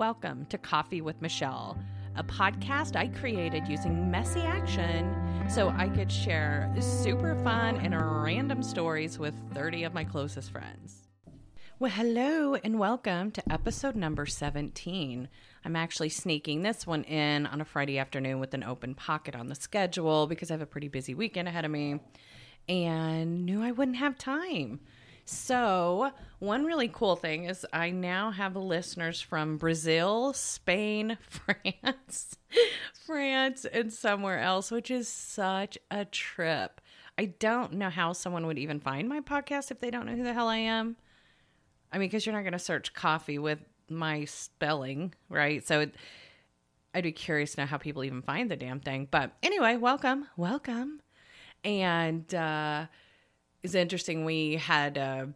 [0.00, 1.76] Welcome to Coffee with Machele,
[2.16, 5.14] a podcast I created using messy action
[5.46, 11.06] so I could share super fun and random stories with 30 of my closest friends.
[11.78, 15.28] Well, hello and welcome to episode number 17.
[15.66, 19.48] I'm actually sneaking this one in on a Friday afternoon with an open pocket on
[19.48, 22.00] the schedule because I have a pretty busy weekend ahead of me
[22.70, 24.80] and knew I wouldn't have time.
[25.32, 32.36] So, one really cool thing is I now have listeners from Brazil, Spain, France,
[33.06, 36.80] France, and somewhere else, which is such a trip.
[37.16, 40.24] I don't know how someone would even find my podcast if they don't know who
[40.24, 40.96] the hell I am.
[41.92, 45.64] I mean, because you're not going to search coffee with my spelling, right?
[45.64, 45.94] So it,
[46.92, 49.06] I'd be curious to know how people even find the damn thing.
[49.08, 50.98] But anyway, welcome, welcome.
[51.62, 52.86] And uh,
[53.62, 54.24] it's interesting.
[54.24, 55.28] We had a,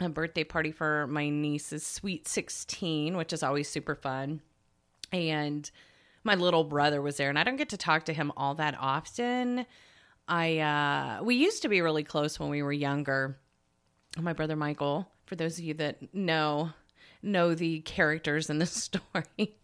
[0.00, 4.40] a birthday party for my niece's sweet 16, which is always super fun.
[5.12, 5.70] And
[6.24, 8.76] my little brother was there, and I don't get to talk to him all that
[8.78, 9.66] often.
[10.28, 13.38] I uh, we used to be really close when we were younger.
[14.18, 16.70] My brother Michael, for those of you that know
[17.22, 19.56] know the characters in the story.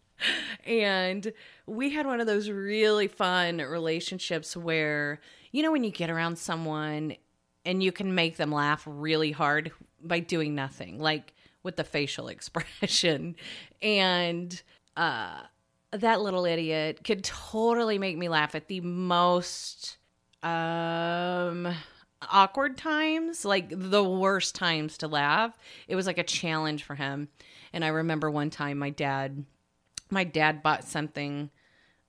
[0.66, 1.32] and
[1.66, 5.20] we had one of those really fun relationships where
[5.52, 7.14] you know when you get around someone
[7.64, 12.28] and you can make them laugh really hard by doing nothing, like with the facial
[12.28, 13.36] expression.
[13.82, 14.60] And
[14.96, 15.40] uh,
[15.92, 19.96] that little idiot could totally make me laugh at the most
[20.42, 21.74] um
[22.30, 25.56] awkward times, like the worst times to laugh.
[25.86, 27.28] It was like a challenge for him.
[27.72, 29.44] And I remember one time my dad
[30.10, 31.50] my dad bought something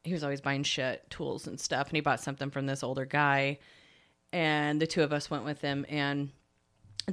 [0.03, 3.05] he was always buying shit, tools and stuff, and he bought something from this older
[3.05, 3.59] guy
[4.31, 6.29] and the two of us went with him and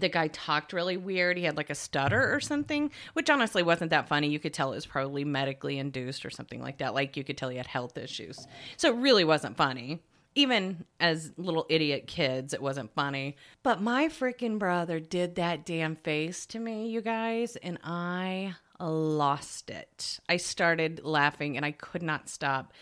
[0.01, 1.37] the guy talked really weird.
[1.37, 4.29] He had like a stutter or something, which honestly wasn't that funny.
[4.29, 6.95] You could tell it was probably medically induced or something like that.
[6.95, 8.47] Like you could tell he had health issues.
[8.77, 10.03] So it really wasn't funny.
[10.35, 13.37] Even as little idiot kids, it wasn't funny.
[13.63, 19.71] But my freaking brother did that damn face to me, you guys, and I lost
[19.71, 20.21] it.
[20.29, 22.75] I started laughing and I could not stop.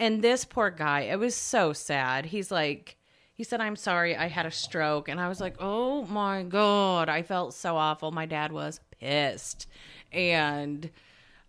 [0.00, 2.26] And this poor guy, it was so sad.
[2.26, 2.96] He's like,
[3.40, 5.08] he said, I'm sorry, I had a stroke.
[5.08, 7.08] And I was like, oh my God.
[7.08, 8.10] I felt so awful.
[8.10, 9.66] My dad was pissed.
[10.12, 10.90] And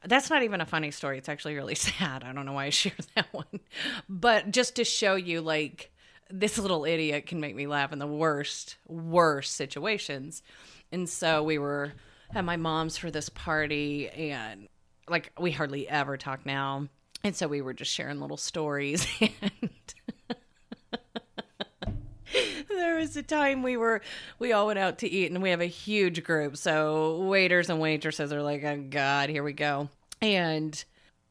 [0.05, 1.17] that's not even a funny story.
[1.17, 2.23] It's actually really sad.
[2.23, 3.59] I don't know why I shared that one.
[4.07, 5.91] But just to show you, like,
[6.29, 10.43] this little idiot can make me laugh in the worst, worst situations.
[10.93, 11.91] And so we were
[12.33, 14.69] at my mom's for this party, and
[15.09, 16.87] like, we hardly ever talk now.
[17.25, 19.05] And so we were just sharing little stories.
[19.19, 19.69] And
[22.81, 24.01] there was a time we were
[24.39, 26.57] we all went out to eat and we have a huge group.
[26.57, 29.89] So waiters and waitresses are like oh god here we go.
[30.21, 30.83] And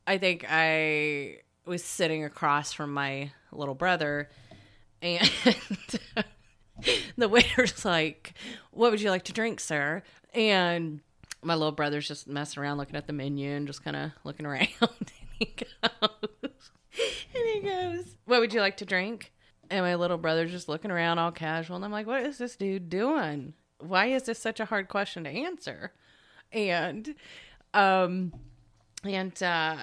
[0.07, 4.31] i think i was sitting across from my little brother
[5.03, 5.31] and
[7.17, 8.35] the waiter's like
[8.71, 10.03] what would you like to drink sir?
[10.33, 11.01] And
[11.43, 14.47] my little brother's just messing around looking at the menu and just kind of looking
[14.47, 14.69] around.
[15.43, 16.71] And he goes
[17.35, 19.33] and he goes what would you like to drink
[19.71, 21.77] and my little brother's just looking around all casual.
[21.77, 23.55] And I'm like, what is this dude doing?
[23.79, 25.93] Why is this such a hard question to answer?
[26.53, 27.15] And,
[27.73, 28.33] um,
[29.05, 29.77] and, uh,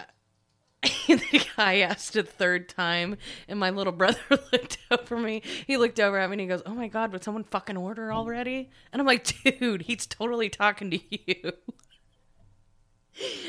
[1.08, 3.18] the guy asked a third time,
[3.48, 5.42] and my little brother looked over me.
[5.66, 8.14] He looked over at me and he goes, Oh my God, would someone fucking order
[8.14, 8.70] already?
[8.92, 11.54] And I'm like, Dude, he's totally talking to you.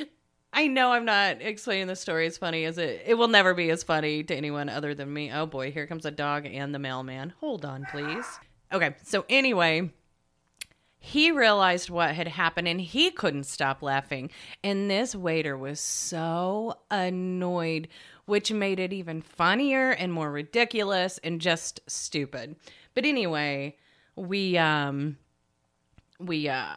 [0.53, 3.03] I know I'm not explaining the story as funny as it.
[3.06, 5.31] It will never be as funny to anyone other than me.
[5.31, 7.34] Oh boy, here comes a dog and the mailman.
[7.41, 8.25] Hold on, please.
[8.72, 9.91] Okay, so anyway,
[10.98, 14.31] he realized what had happened and he couldn't stop laughing.
[14.64, 17.88] And this waiter was so annoyed,
[18.25, 22.56] which made it even funnier and more ridiculous and just stupid.
[22.94, 23.76] But anyway,
[24.16, 25.19] we um
[26.19, 26.75] we uh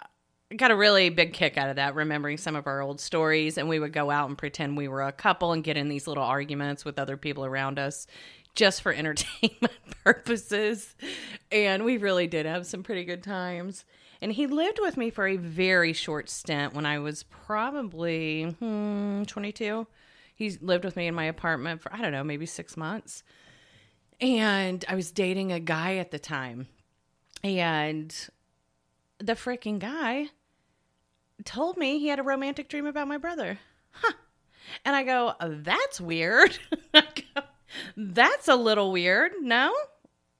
[0.57, 3.57] got a really big kick out of that, remembering some of our old stories.
[3.57, 6.07] And we would go out and pretend we were a couple and get in these
[6.07, 8.07] little arguments with other people around us
[8.55, 10.95] just for entertainment purposes.
[11.51, 13.85] And we really did have some pretty good times.
[14.21, 19.23] And he lived with me for a very short stint when I was probably hmm,
[19.23, 19.87] 22.
[20.35, 23.23] He lived with me in my apartment for, I don't know, maybe six months.
[24.19, 26.67] And I was dating a guy at the time.
[27.43, 28.15] And
[29.17, 30.29] the freaking guy
[31.45, 33.59] told me he had a romantic dream about my brother.
[33.91, 34.13] Huh.
[34.85, 36.57] And I go, that's weird.
[37.97, 39.33] that's a little weird.
[39.41, 39.73] No?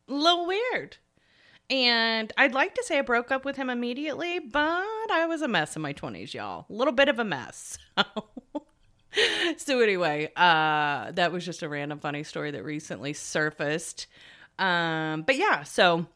[0.08, 0.98] A little weird.
[1.70, 5.48] And I'd like to say I broke up with him immediately, but I was a
[5.48, 6.66] mess in my 20s, y'all.
[6.70, 7.78] A little bit of a mess.
[9.58, 14.08] so anyway, uh that was just a random funny story that recently surfaced.
[14.60, 16.08] Um but yeah, so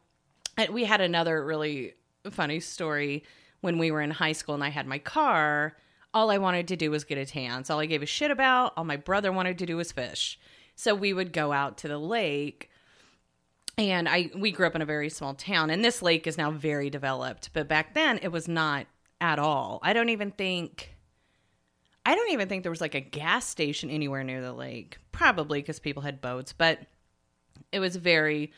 [0.57, 1.93] uh, we had another really
[2.31, 3.23] funny story
[3.65, 5.75] when we were in high school and I had my car.
[6.13, 7.65] All I wanted to do was get a tan.
[7.65, 10.39] So all I gave a shit about, all my brother wanted to do was fish.
[10.75, 12.69] So we would go out to the lake
[13.77, 16.51] and I we grew up in a very small town and this lake is now
[16.51, 18.85] very developed, but back then it was not
[19.19, 19.79] at all.
[19.83, 20.95] I don't even think
[22.05, 24.97] I don't even think there was like a gas station anywhere near the lake.
[25.11, 26.79] Probably because people had boats, but
[27.71, 28.53] it was very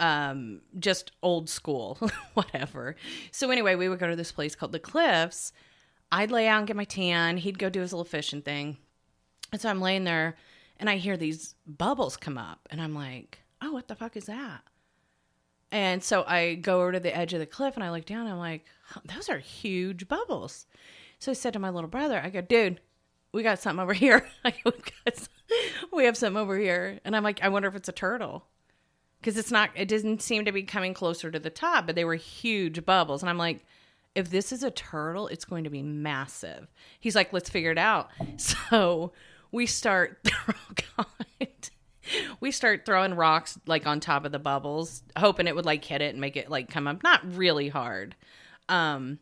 [0.00, 1.98] um just old school,
[2.34, 2.96] whatever.
[3.30, 5.52] So anyway, we would go to this place called the Cliffs.
[6.12, 7.36] I'd lay out and get my tan.
[7.36, 8.76] He'd go do his little fishing thing.
[9.52, 10.36] And so I'm laying there
[10.78, 14.26] and I hear these bubbles come up and I'm like, "Oh, what the fuck is
[14.26, 14.62] that?"
[15.72, 18.26] And so I go over to the edge of the cliff and I look down
[18.26, 18.64] I'm like,
[19.04, 20.66] "Those are huge bubbles."
[21.18, 22.80] So I said to my little brother, I go, dude,
[23.32, 24.26] we got something over here.
[24.44, 24.52] We,
[25.92, 27.00] we have something over here.
[27.04, 28.46] And I'm like, I wonder if it's a turtle.
[29.26, 32.04] Because it's not, it doesn't seem to be coming closer to the top, but they
[32.04, 33.24] were huge bubbles.
[33.24, 33.66] And I'm like,
[34.14, 36.68] if this is a turtle, it's going to be massive.
[37.00, 38.08] He's like, let's figure it out.
[38.36, 39.10] So
[39.50, 40.24] we start,
[42.40, 46.02] we start throwing rocks like on top of the bubbles, hoping it would like hit
[46.02, 47.02] it and make it like come up.
[47.02, 48.14] Not really hard.
[48.68, 49.18] Um,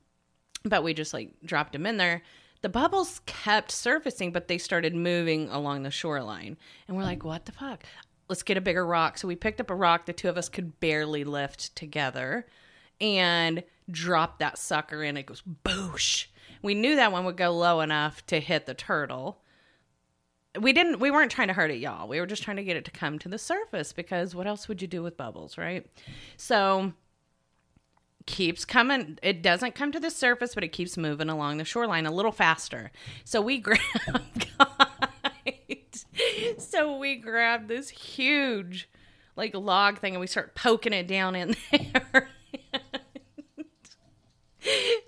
[0.67, 2.21] but we just like dropped them in there.
[2.61, 6.59] The bubbles kept surfacing, but they started moving along the shoreline.
[6.89, 7.85] And we're like, what the fuck?
[8.29, 9.19] Let's get a bigger rock.
[9.19, 12.47] So we picked up a rock the two of us could barely lift together
[13.01, 15.17] and dropped that sucker in.
[15.17, 16.27] It goes boosh.
[16.63, 19.41] We knew that one would go low enough to hit the turtle.
[20.59, 22.09] We didn't we weren't trying to hurt it, y'all.
[22.09, 24.69] We were just trying to get it to come to the surface because what else
[24.69, 25.87] would you do with bubbles, right?
[26.37, 26.95] So
[28.27, 32.07] keeps coming it doesn't come to the surface but it keeps moving along the shoreline
[32.07, 32.91] a little faster
[33.25, 33.81] so we grab
[36.59, 38.89] so we grab this huge
[39.37, 42.29] like log thing and we start poking it down in there.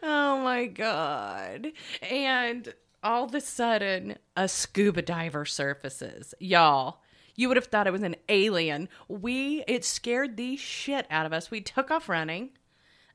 [0.02, 1.68] Oh my god.
[2.02, 6.34] And all of a sudden a scuba diver surfaces.
[6.40, 7.00] Y'all
[7.36, 8.88] you would have thought it was an alien.
[9.08, 11.50] We it scared the shit out of us.
[11.50, 12.50] We took off running.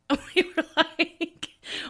[0.36, 1.31] We were like,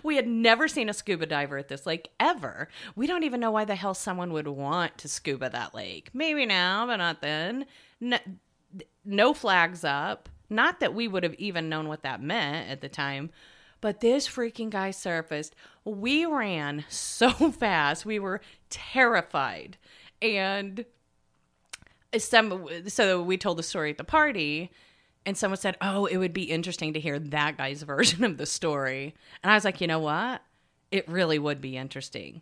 [0.03, 2.67] we had never seen a scuba diver at this lake ever.
[2.95, 6.09] We don't even know why the hell someone would want to scuba that lake.
[6.13, 7.65] Maybe now, but not then.
[7.99, 8.17] No,
[9.05, 10.29] no flags up.
[10.49, 13.29] Not that we would have even known what that meant at the time.
[13.79, 15.55] But this freaking guy surfaced.
[15.83, 18.05] We ran so fast.
[18.05, 19.77] We were terrified.
[20.21, 20.85] And
[22.17, 24.69] some so we told the story at the party
[25.25, 28.45] and someone said, "Oh, it would be interesting to hear that guy's version of the
[28.45, 30.41] story." And I was like, "You know what?
[30.91, 32.41] It really would be interesting."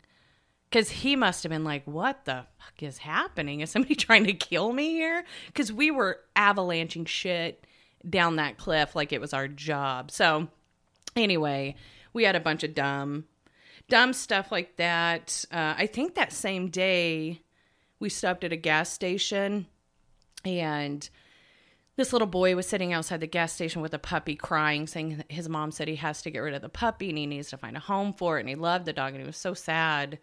[0.72, 3.62] Cuz he must have been like, "What the fuck is happening?
[3.62, 7.66] Is somebody trying to kill me here?" Cuz we were avalanching shit
[8.08, 10.12] down that cliff like it was our job.
[10.12, 10.48] So,
[11.16, 11.75] anyway,
[12.14, 13.25] we had a bunch of dumb
[13.90, 15.44] dumb stuff like that.
[15.52, 17.42] Uh, I think that same day
[18.00, 19.66] we stopped at a gas station
[20.46, 21.10] and
[22.00, 25.50] this little boy was sitting outside the gas station with a puppy crying saying his
[25.50, 27.75] mom said he has to get rid of the puppy and he needs to find
[27.75, 30.18] a home for it and he loved the dog and he was so sad.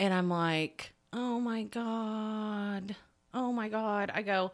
[0.00, 2.96] And i'm like oh my god.
[3.32, 4.10] Oh my god.
[4.12, 4.50] I go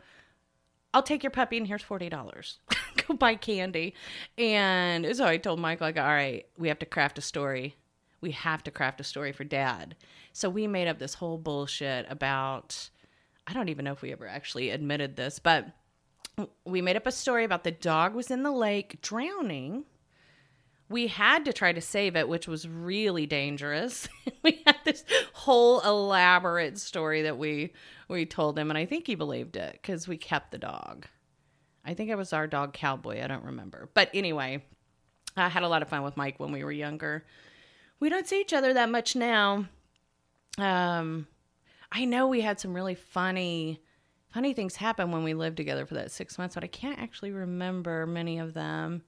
[0.92, 2.58] i'll take your puppy and here's $40
[3.08, 3.94] go buy candy.
[4.36, 7.74] And so i told michael go all right we have to craft a story.
[8.20, 9.96] We have to craft a story for dad.
[10.34, 12.90] So we made up this whole bullshit about
[13.46, 15.68] i don't even know if we ever actually admitted this but
[16.64, 19.84] we made up a story about the dog was in the lake drowning.
[20.88, 24.08] We had to try to save it, which was really dangerous.
[24.42, 27.72] we had this whole elaborate story that we
[28.08, 31.06] we told him, and I think he believed it because we kept the dog.
[31.84, 33.22] I think it was our dog Cowboy.
[33.22, 34.62] I don't remember, but anyway,
[35.36, 37.24] I had a lot of fun with Mike when we were younger.
[38.00, 39.66] We don't see each other that much now.
[40.58, 41.26] Um,
[41.90, 43.80] I know we had some really funny
[44.34, 47.30] funny things happen when we lived together for that six months, but I can't actually
[47.30, 49.02] remember many of them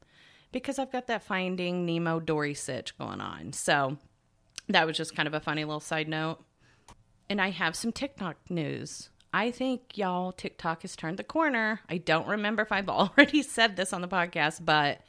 [0.52, 3.52] because I've got that Finding Nemo Dory sitch going on.
[3.52, 3.98] So
[4.68, 6.38] that was just kind of a funny little side note.
[7.28, 9.10] And I have some TikTok news.
[9.34, 11.80] I think y'all TikTok has turned the corner.
[11.88, 15.00] I don't remember if I've already said this on the podcast, but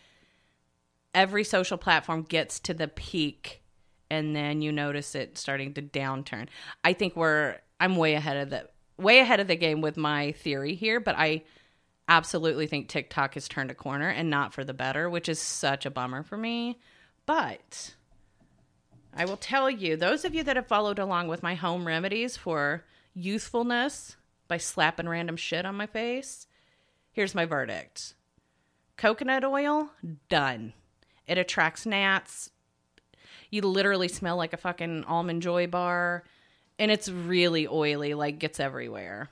[1.13, 3.61] every social platform gets to the peak
[4.09, 6.47] and then you notice it starting to downturn.
[6.83, 8.67] I think we're I'm way ahead of the
[8.97, 11.43] way ahead of the game with my theory here, but I
[12.07, 15.85] absolutely think TikTok has turned a corner and not for the better, which is such
[15.85, 16.79] a bummer for me.
[17.25, 17.95] But
[19.13, 22.37] I will tell you, those of you that have followed along with my home remedies
[22.37, 24.15] for youthfulness
[24.47, 26.47] by slapping random shit on my face,
[27.11, 28.13] here's my verdict
[28.95, 29.91] coconut oil,
[30.27, 30.73] done.
[31.27, 32.49] It attracts gnats.
[33.51, 36.23] You literally smell like a fucking almond joy bar.
[36.79, 39.29] And it's really oily, like gets everywhere.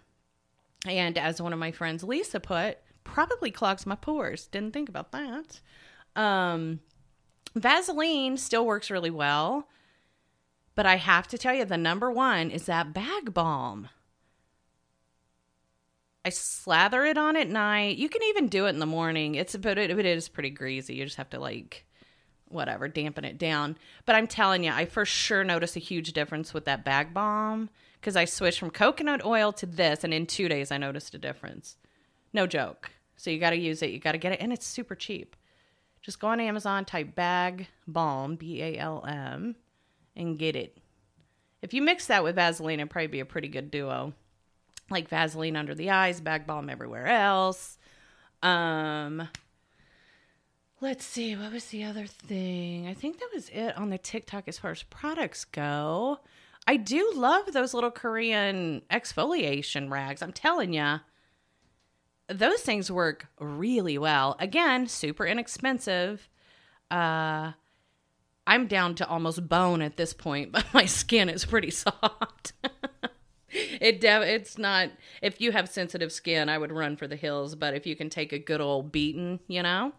[0.87, 4.47] And as one of my friends, Lisa, put, probably clogs my pores.
[4.47, 5.59] Didn't think about that.
[6.15, 6.79] Um,
[7.55, 9.67] Vaseline still works really well.
[10.75, 13.87] But I have to tell you, the number one is that bag balm.
[16.25, 17.97] I slather it on at night.
[17.97, 19.35] You can even do it in the morning.
[19.35, 20.95] It's but it, it is pretty greasy.
[20.95, 21.85] You just have to like
[22.47, 23.77] whatever dampen it down.
[24.05, 27.69] But I'm telling you, I for sure notice a huge difference with that bag balm
[27.99, 31.17] because I switched from coconut oil to this, and in two days I noticed a
[31.17, 31.77] difference.
[32.33, 32.91] No joke.
[33.17, 33.91] So you got to use it.
[33.91, 35.35] You got to get it, and it's super cheap.
[36.01, 39.55] Just go on Amazon, type bag balm B A L M,
[40.15, 40.77] and get it.
[41.61, 44.13] If you mix that with Vaseline, it'd probably be a pretty good duo
[44.91, 47.79] like Vaseline under the eyes, bag balm everywhere else.
[48.43, 49.27] Um,
[50.85, 52.85] let's see, what was the other thing?
[52.85, 56.19] I think that was it on the TikTok as far as products go.
[56.67, 60.21] I do love those little Korean exfoliation rags.
[60.21, 60.99] I'm telling you,
[62.27, 64.35] those things work really well.
[64.39, 66.29] Again, super inexpensive.
[66.91, 67.53] Uh,
[68.45, 72.53] I'm down to almost bone at this point, but my skin is pretty soft.
[73.49, 74.89] it de- it's not
[75.23, 78.09] if you have sensitive skin i would run for the hills but if you can
[78.09, 79.93] take a good old beating you know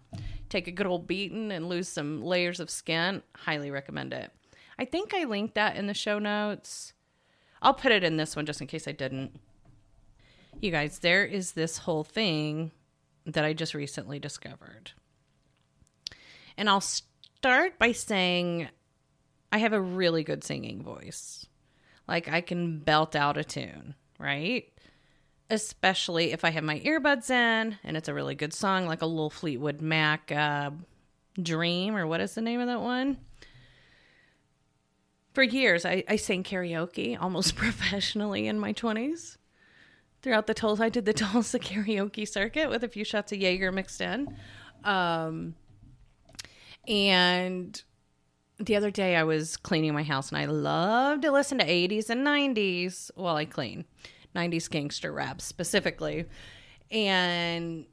[0.49, 4.31] take a good old beating and lose some layers of skin highly recommend it.
[4.79, 6.93] I think i linked that in the show notes.
[7.63, 9.41] I'll put it in this one just in case i didn't.
[10.61, 12.73] You guys there is this whole thing
[13.25, 14.93] that i just recently discovered.
[16.57, 18.69] And i'll start by saying
[19.53, 21.47] i have a really good singing voice.
[22.09, 24.71] Like I can belt out a tune, right?
[25.49, 29.07] Especially if I have my earbuds in and it's a really good song, like a
[29.07, 30.71] little Fleetwood Mac uh,
[31.41, 33.19] Dream, or what is the name of that one?
[35.35, 39.37] For years, I, I sang karaoke almost professionally in my 20s.
[40.23, 43.71] Throughout the Tulsa, I did the Tulsa karaoke circuit with a few shots of Jaeger
[43.71, 44.35] mixed in.
[44.83, 45.55] Um,
[46.89, 47.83] and
[48.59, 52.09] the other day I was cleaning my house and I love to listen to 80s
[52.09, 53.85] and 90s while I clean.
[54.37, 56.27] 90s gangster rap specifically.
[56.91, 57.87] And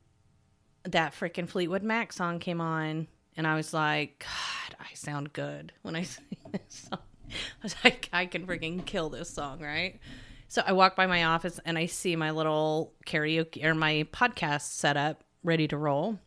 [0.84, 5.74] that freaking Fleetwood Mac song came on and I was like, God, I sound good
[5.82, 7.00] when I sing this song.
[7.30, 10.00] I was like, I can freaking kill this song, right?
[10.48, 14.74] So I walk by my office and I see my little karaoke or my podcast
[14.74, 16.20] set up ready to roll,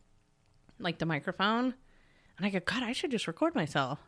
[0.80, 1.74] like the microphone.
[2.36, 4.00] And I go, God, I should just record myself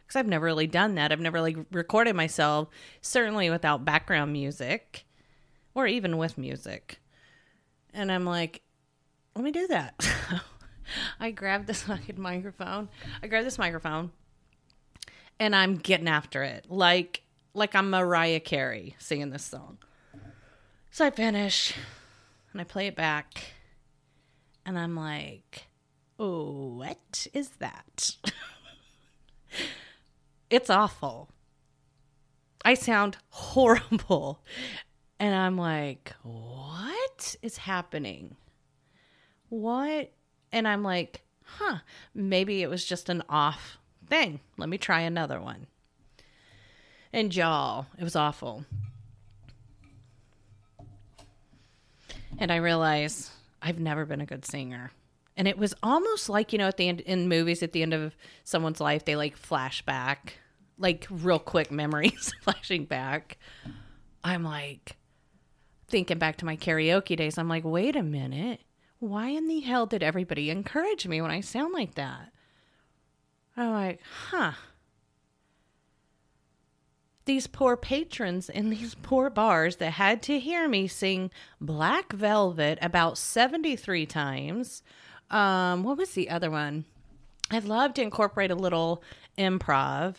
[0.00, 1.10] because I've never really done that.
[1.10, 2.68] I've never like recorded myself,
[3.00, 5.06] certainly without background music
[5.74, 6.98] or even with music.
[7.92, 8.62] And I'm like,
[9.34, 9.94] let me do that.
[11.20, 12.88] I grabbed this fucking microphone.
[13.22, 14.10] I grabbed this microphone
[15.38, 16.66] and I'm getting after it.
[16.68, 17.22] Like
[17.54, 19.78] like I'm Mariah Carey singing this song.
[20.90, 21.74] So I finish
[22.52, 23.42] and I play it back
[24.64, 25.66] and I'm like,
[26.18, 28.16] oh, what is that?
[30.52, 31.30] It's awful.
[32.62, 34.44] I sound horrible.
[35.22, 38.34] And I'm like, what is happening?
[39.50, 40.10] What?
[40.50, 41.78] And I'm like, huh,
[42.12, 44.40] maybe it was just an off thing.
[44.58, 45.68] Let me try another one.
[47.12, 48.64] And y'all, it was awful.
[52.36, 53.30] And I realized
[53.62, 54.90] I've never been a good singer
[55.36, 57.94] and it was almost like you know at the end in movies at the end
[57.94, 60.32] of someone's life they like flashback
[60.78, 63.38] like real quick memories flashing back.
[64.24, 64.96] I'm like
[65.92, 67.38] thinking back to my karaoke days.
[67.38, 68.62] I'm like, wait a minute.
[68.98, 72.32] Why in the hell did everybody encourage me when I sound like that?
[73.56, 74.52] I'm like, huh.
[77.26, 81.30] These poor patrons in these poor bars that had to hear me sing
[81.60, 84.82] Black Velvet about 73 times.
[85.30, 86.84] Um, what was the other one?
[87.50, 89.02] I'd love to incorporate a little
[89.38, 90.16] improv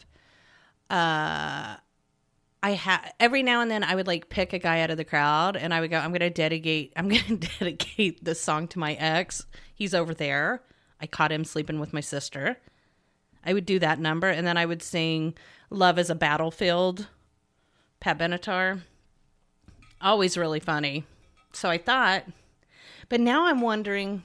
[0.90, 1.78] uh
[2.64, 5.04] I have every now and then I would like pick a guy out of the
[5.04, 8.94] crowd and I would go, I'm gonna dedicate I'm gonna dedicate this song to my
[8.94, 9.46] ex.
[9.76, 10.64] He's over there.
[11.02, 12.58] I caught him sleeping with my sister.
[13.46, 15.36] I would do that number and then I would sing
[15.70, 17.08] Love is a Battlefield,
[18.00, 18.82] Pat Benatar.
[20.00, 21.04] Always really funny.
[21.52, 22.24] So I thought,
[23.10, 24.24] But now I'm wondering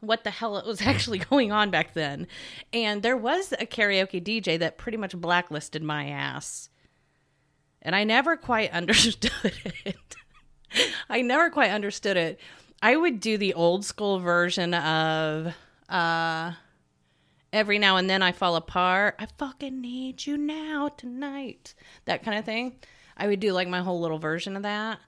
[0.00, 2.26] what the hell it was actually going on back then.
[2.72, 6.68] And there was a karaoke DJ that pretty much blacklisted my ass.
[7.82, 9.52] And I never quite understood
[9.84, 10.16] it.
[11.08, 12.40] I never quite understood it.
[12.82, 15.54] I would do the old school version of
[15.88, 16.52] uh
[17.52, 19.16] every now and then I fall apart.
[19.18, 21.74] I fucking need you now tonight.
[22.04, 22.76] That kind of thing.
[23.16, 25.00] I would do like my whole little version of that.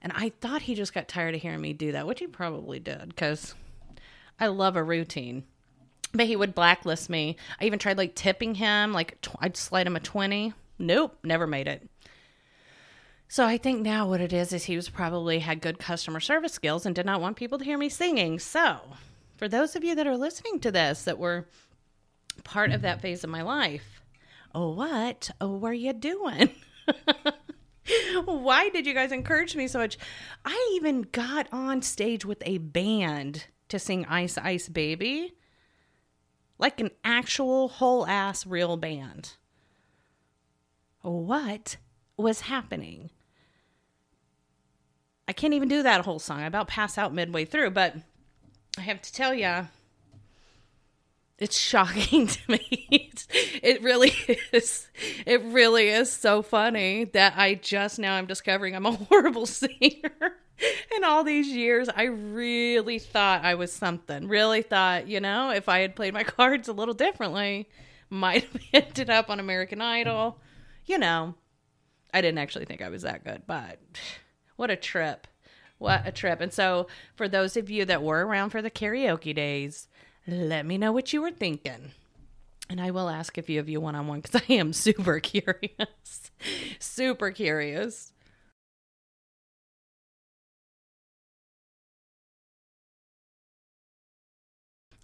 [0.00, 2.78] And I thought he just got tired of hearing me do that, which he probably
[2.78, 3.54] did because
[4.38, 5.44] I love a routine.
[6.12, 7.36] But he would blacklist me.
[7.60, 10.54] I even tried like tipping him, like tw- I'd slide him a 20.
[10.78, 11.88] Nope, never made it.
[13.28, 16.52] So I think now what it is is he was probably had good customer service
[16.52, 18.38] skills and did not want people to hear me singing.
[18.38, 18.78] So,
[19.36, 21.48] for those of you that are listening to this that were
[22.44, 24.00] part of that phase of my life,
[24.54, 25.30] oh what?
[25.40, 26.50] Oh, were you doing?
[28.24, 29.98] Why did you guys encourage me so much?
[30.44, 35.34] I even got on stage with a band to sing Ice Ice Baby.
[36.58, 39.32] Like an actual whole ass real band.
[41.06, 41.76] What
[42.16, 43.10] was happening?
[45.28, 46.40] I can't even do that whole song.
[46.40, 47.94] I about pass out midway through, but
[48.76, 49.68] I have to tell you,
[51.38, 53.12] it's shocking to me.
[53.62, 54.12] it really
[54.52, 54.88] is.
[55.24, 60.10] It really is so funny that I just now I'm discovering I'm a horrible singer.
[60.96, 64.26] In all these years, I really thought I was something.
[64.26, 67.68] Really thought, you know, if I had played my cards a little differently,
[68.10, 70.40] might have ended up on American Idol.
[70.86, 71.34] You know,
[72.14, 73.78] I didn't actually think I was that good, but
[74.56, 75.26] what a trip.
[75.78, 76.40] What a trip.
[76.40, 79.88] And so, for those of you that were around for the karaoke days,
[80.26, 81.90] let me know what you were thinking.
[82.70, 85.20] And I will ask a few of you one on one because I am super
[85.20, 86.30] curious.
[86.78, 88.12] super curious.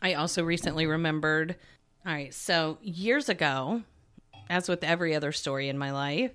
[0.00, 1.56] I also recently remembered.
[2.04, 3.82] All right, so years ago,
[4.48, 6.32] as with every other story in my life,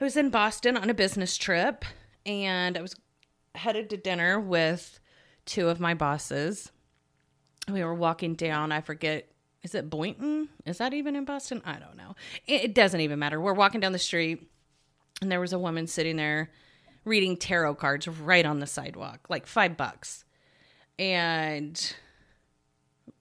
[0.00, 1.84] I was in Boston on a business trip
[2.24, 2.94] and I was
[3.54, 5.00] headed to dinner with
[5.46, 6.70] two of my bosses.
[7.70, 9.30] We were walking down, I forget,
[9.62, 10.48] is it Boynton?
[10.64, 11.62] Is that even in Boston?
[11.64, 12.14] I don't know.
[12.46, 13.40] It, doesn't even matter.
[13.40, 14.48] We're walking down the street
[15.20, 16.50] and there was a woman sitting there
[17.04, 20.24] reading tarot cards right on the sidewalk, like five bucks.
[20.98, 21.94] And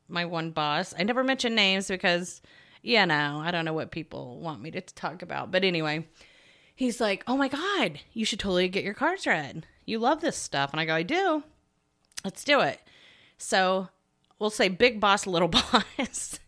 [0.07, 2.41] my one boss, I never mention names because,
[2.85, 5.51] you know, I don't know what people want me to talk about.
[5.51, 6.07] But anyway,
[6.75, 9.65] he's like, Oh my God, you should totally get your cards read.
[9.85, 10.71] You love this stuff.
[10.71, 11.43] And I go, I do.
[12.23, 12.79] Let's do it.
[13.39, 13.89] So
[14.37, 16.39] we'll say big boss, little boss.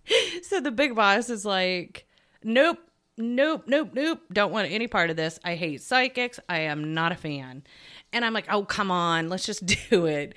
[0.44, 2.06] so the big boss is like,
[2.44, 2.78] Nope,
[3.18, 4.22] nope, nope, nope.
[4.32, 5.40] Don't want any part of this.
[5.44, 6.40] I hate psychics.
[6.48, 7.64] I am not a fan.
[8.14, 10.36] And I'm like, Oh, come on, let's just do it.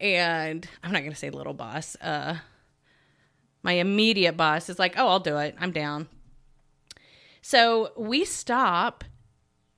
[0.00, 1.94] And I'm not going to say little boss.
[2.00, 2.36] Uh,
[3.62, 5.54] my immediate boss is like, oh, I'll do it.
[5.60, 6.08] I'm down.
[7.40, 9.04] So we stop,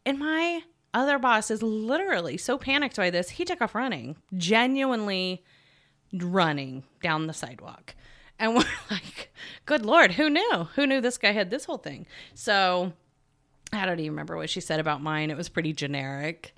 [0.05, 5.43] and my other boss is literally so panicked by this, he took off running, genuinely
[6.13, 7.95] running down the sidewalk.
[8.39, 9.33] And we're like,
[9.67, 10.69] good Lord, who knew?
[10.77, 12.07] Who knew this guy had this whole thing?
[12.35, 12.93] So
[13.73, 15.31] I don't even remember what she said about mine.
[15.31, 16.55] It was pretty generic.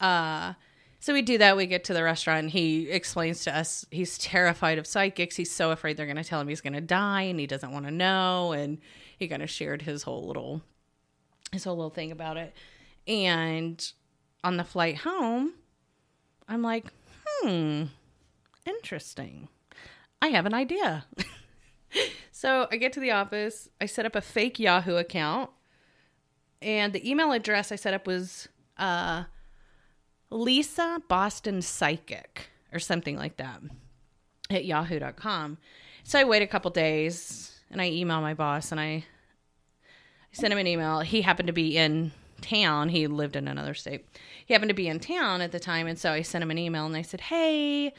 [0.00, 0.54] Uh,
[1.00, 1.56] so we do that.
[1.56, 2.50] We get to the restaurant.
[2.50, 5.36] He explains to us he's terrified of psychics.
[5.36, 7.70] He's so afraid they're going to tell him he's going to die, and he doesn't
[7.70, 8.52] want to know.
[8.52, 8.78] And
[9.16, 10.62] he kind of shared his whole little
[11.52, 12.52] his whole little thing about it.
[13.06, 13.92] And
[14.42, 15.54] on the flight home,
[16.48, 16.86] I'm like,
[17.26, 17.84] hmm,
[18.66, 19.48] interesting.
[20.20, 21.06] I have an idea.
[22.32, 23.68] so I get to the office.
[23.80, 25.50] I set up a fake Yahoo account,
[26.60, 29.24] and the email address I set up was uh
[30.30, 33.60] Lisa Boston Psychic or something like that
[34.50, 35.58] at yahoo.com.
[36.04, 39.04] So I wait a couple days and I email my boss and I,
[40.32, 41.00] sent him an email.
[41.00, 42.88] He happened to be in town.
[42.88, 44.06] He lived in another state.
[44.46, 45.86] He happened to be in town at the time.
[45.86, 47.92] And so I sent him an email and I said, Hey,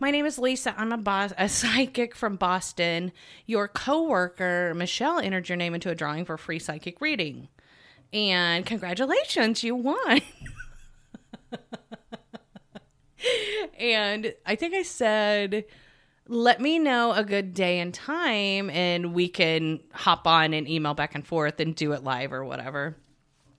[0.00, 0.74] my name is Lisa.
[0.78, 3.12] I'm a boss, a psychic from Boston.
[3.46, 7.48] Your coworker Machele entered your name into a drawing for a free psychic reading,
[8.12, 10.20] and congratulations, you won.
[13.78, 15.64] and I think I said,
[16.28, 20.94] let me know a good day and time, and we can hop on and email
[20.94, 22.96] back and forth and do it live or whatever.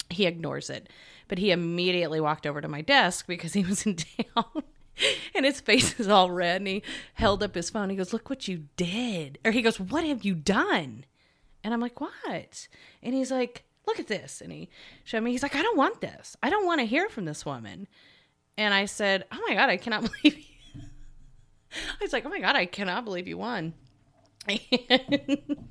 [0.09, 0.87] He ignores it,
[1.27, 4.63] but he immediately walked over to my desk because he was in town.
[5.33, 6.83] and his face is all red, and he
[7.15, 7.89] held up his phone.
[7.89, 9.39] He goes, Look what you did.
[9.43, 11.05] Or he goes, What have you done?
[11.63, 12.67] And I'm like, What?
[13.01, 14.41] And he's like, Look at this.
[14.41, 14.69] And he
[15.03, 16.37] showed me, he's like, I don't want this.
[16.43, 17.87] I don't want to hear from this woman.
[18.59, 20.81] And I said, Oh my God, I cannot believe you.
[21.73, 23.73] I was like, Oh my God, I cannot believe you won.
[24.47, 25.67] And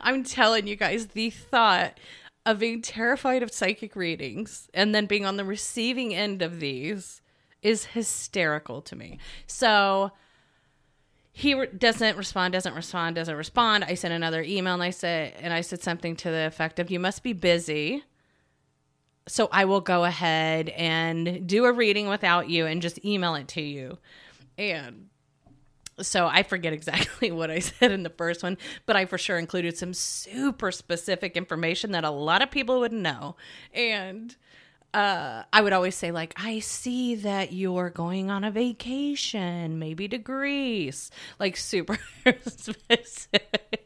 [0.00, 2.00] I'm telling you guys, the thought
[2.46, 7.20] of being terrified of psychic readings and then being on the receiving end of these
[7.62, 9.18] is hysterical to me.
[9.46, 10.12] So
[11.32, 13.84] he re- doesn't respond, doesn't respond, doesn't respond.
[13.84, 16.90] I sent another email and I said, and I said something to the effect of,
[16.90, 18.04] "You must be busy."
[19.26, 23.48] So I will go ahead and do a reading without you and just email it
[23.48, 23.98] to you.
[24.58, 25.08] And
[26.00, 29.38] so I forget exactly what I said in the first one, but I for sure
[29.38, 33.36] included some super specific information that a lot of people would know.
[33.72, 34.34] And
[34.92, 40.06] uh, I would always say, like, I see that you're going on a vacation, maybe
[40.08, 41.10] to Greece,
[41.40, 41.98] like super
[42.46, 43.83] specific.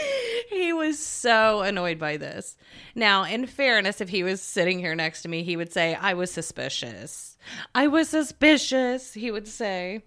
[0.50, 2.56] he was so annoyed by this.
[2.94, 6.14] Now, in fairness, if he was sitting here next to me, he would say, I
[6.14, 7.36] was suspicious.
[7.74, 10.04] I was suspicious, he would say.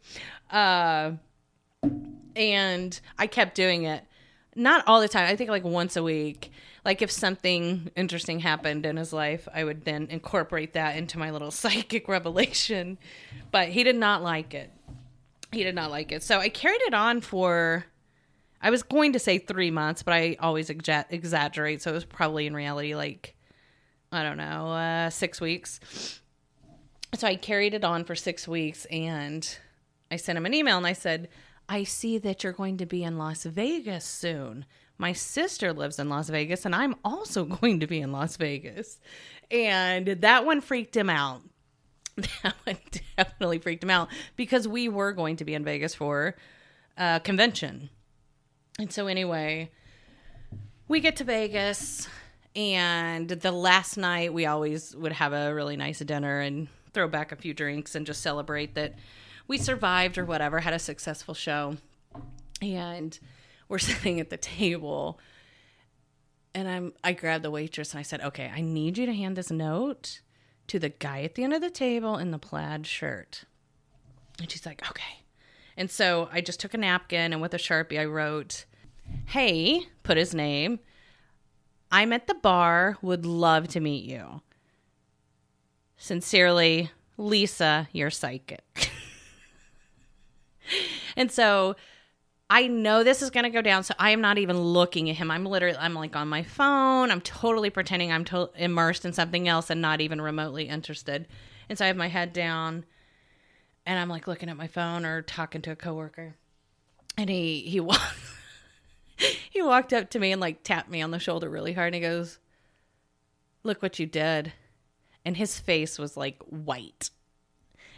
[0.49, 1.13] Uh,
[2.35, 4.03] and I kept doing it.
[4.55, 5.27] Not all the time.
[5.27, 6.51] I think like once a week.
[6.85, 11.31] Like if something interesting happened in his life, I would then incorporate that into my
[11.31, 12.97] little psychic revelation.
[13.51, 14.71] But he did not like it.
[15.51, 16.23] He did not like it.
[16.23, 17.85] So I carried it on for
[18.65, 22.03] I was going to say 3 months, but I always exa- exaggerate, so it was
[22.03, 23.35] probably in reality like
[24.11, 25.79] I don't know, uh 6 weeks.
[27.15, 29.47] So I carried it on for 6 weeks and
[30.09, 31.29] I sent him an email and I said,
[31.69, 34.65] I see that you're going to be in Las Vegas soon.
[34.97, 38.99] My sister lives in Las Vegas and I'm also going to be in Las Vegas.
[39.51, 41.41] And that one freaked him out.
[42.41, 42.77] That one
[43.15, 46.35] definitely freaked him out because we were going to be in Vegas for
[46.97, 47.89] a convention.
[48.79, 49.71] And so, anyway,
[50.87, 52.07] we get to Vegas,
[52.55, 57.31] and the last night we always would have a really nice dinner and throw back
[57.31, 58.95] a few drinks and just celebrate that
[59.47, 61.77] we survived or whatever, had a successful show.
[62.61, 63.17] And
[63.67, 65.19] we're sitting at the table
[66.55, 69.35] and I'm I grabbed the waitress and I said, "Okay, I need you to hand
[69.35, 70.21] this note
[70.67, 73.43] to the guy at the end of the table in the plaid shirt."
[74.39, 75.24] And she's like, "Okay."
[75.77, 78.65] And so I just took a napkin and with a Sharpie I wrote,
[79.27, 80.79] "Hey, put his name.
[81.91, 84.41] I'm at the bar, would love to meet you.
[85.97, 88.63] Sincerely, Lisa, you're psychic."
[91.15, 91.75] and so
[92.49, 95.15] I know this is going to go down, so I am not even looking at
[95.15, 95.31] him.
[95.31, 97.09] I'm literally, I'm like on my phone.
[97.09, 101.27] I'm totally pretending I'm to- immersed in something else and not even remotely interested.
[101.69, 102.85] And so I have my head down,
[103.85, 106.35] and I'm like looking at my phone or talking to a coworker.
[107.17, 108.01] And he he walked
[109.49, 111.95] he walked up to me and like tapped me on the shoulder really hard, and
[111.95, 112.39] he goes,
[113.63, 114.53] "Look what you did."
[115.23, 117.09] And his face was like white,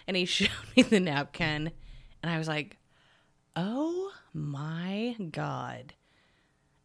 [0.07, 1.71] and he showed me the napkin,
[2.21, 2.77] and I was like,
[3.55, 5.93] "Oh." my God.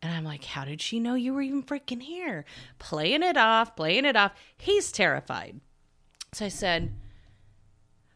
[0.01, 2.45] And I'm like, how did she know you were even freaking here?
[2.79, 4.33] Playing it off, playing it off.
[4.57, 5.61] He's terrified.
[6.33, 6.93] So I said,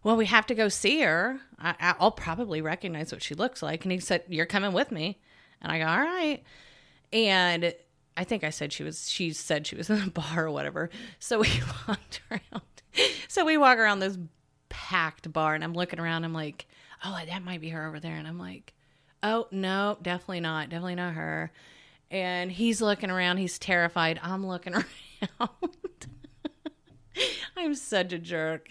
[0.07, 1.40] well, we have to go see her.
[1.59, 3.85] I, will probably recognize what she looks like.
[3.85, 5.19] And he said, you're coming with me.
[5.61, 6.45] And I go, all right.
[7.12, 7.75] And
[8.16, 10.90] I think I said she was, she said she was in the bar or whatever.
[11.19, 11.49] So we
[11.88, 12.62] walked around.
[13.27, 14.16] So we walk around this
[14.69, 16.23] packed bar and I'm looking around.
[16.23, 16.69] I'm like,
[17.05, 18.14] oh, that might be her over there.
[18.14, 18.75] And I'm like,
[19.25, 21.51] oh no definitely not definitely not her
[22.11, 24.75] and he's looking around he's terrified i'm looking
[25.40, 25.51] around
[27.57, 28.69] i'm such a jerk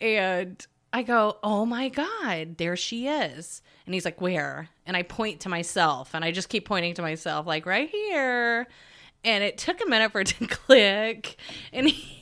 [0.00, 5.02] and i go oh my god there she is and he's like where and i
[5.02, 8.66] point to myself and i just keep pointing to myself like right here
[9.24, 11.36] and it took a minute for it to click
[11.72, 12.14] and he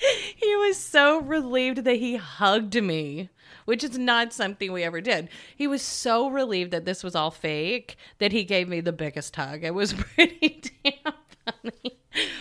[0.36, 3.28] he was so relieved that he hugged me
[3.68, 5.28] which is not something we ever did.
[5.54, 9.36] He was so relieved that this was all fake that he gave me the biggest
[9.36, 9.62] hug.
[9.62, 11.12] It was pretty damn
[11.44, 11.98] funny.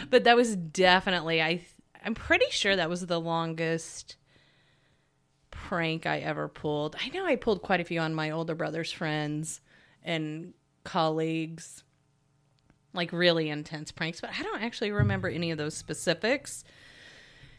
[0.10, 1.66] But that was definitely I
[2.06, 4.16] I'm pretty sure that was the longest
[5.67, 6.95] prank I ever pulled.
[7.03, 9.60] I know I pulled quite a few on my older brother's friends
[10.01, 10.53] and
[10.86, 11.84] colleagues.
[12.93, 16.63] Like really intense pranks, but I don't actually remember any of those specifics.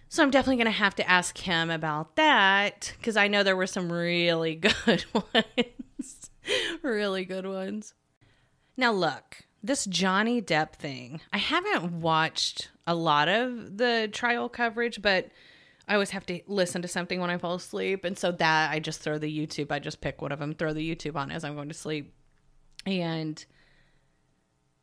[0.09, 3.57] So I'm definitely going to have to ask him about that because I know there
[3.57, 4.55] were some really
[4.87, 6.31] good ones.
[6.83, 7.93] really good ones.
[8.75, 15.03] Now, look, this Johnny Depp thing, I haven't watched a lot of the trial coverage,
[15.03, 15.29] but
[15.89, 18.05] I always have to listen to something when I fall asleep.
[18.05, 20.75] And so that I just throw the YouTube, I just pick one of them, throw
[20.75, 22.13] the YouTube on as I'm going to sleep.
[22.85, 23.45] And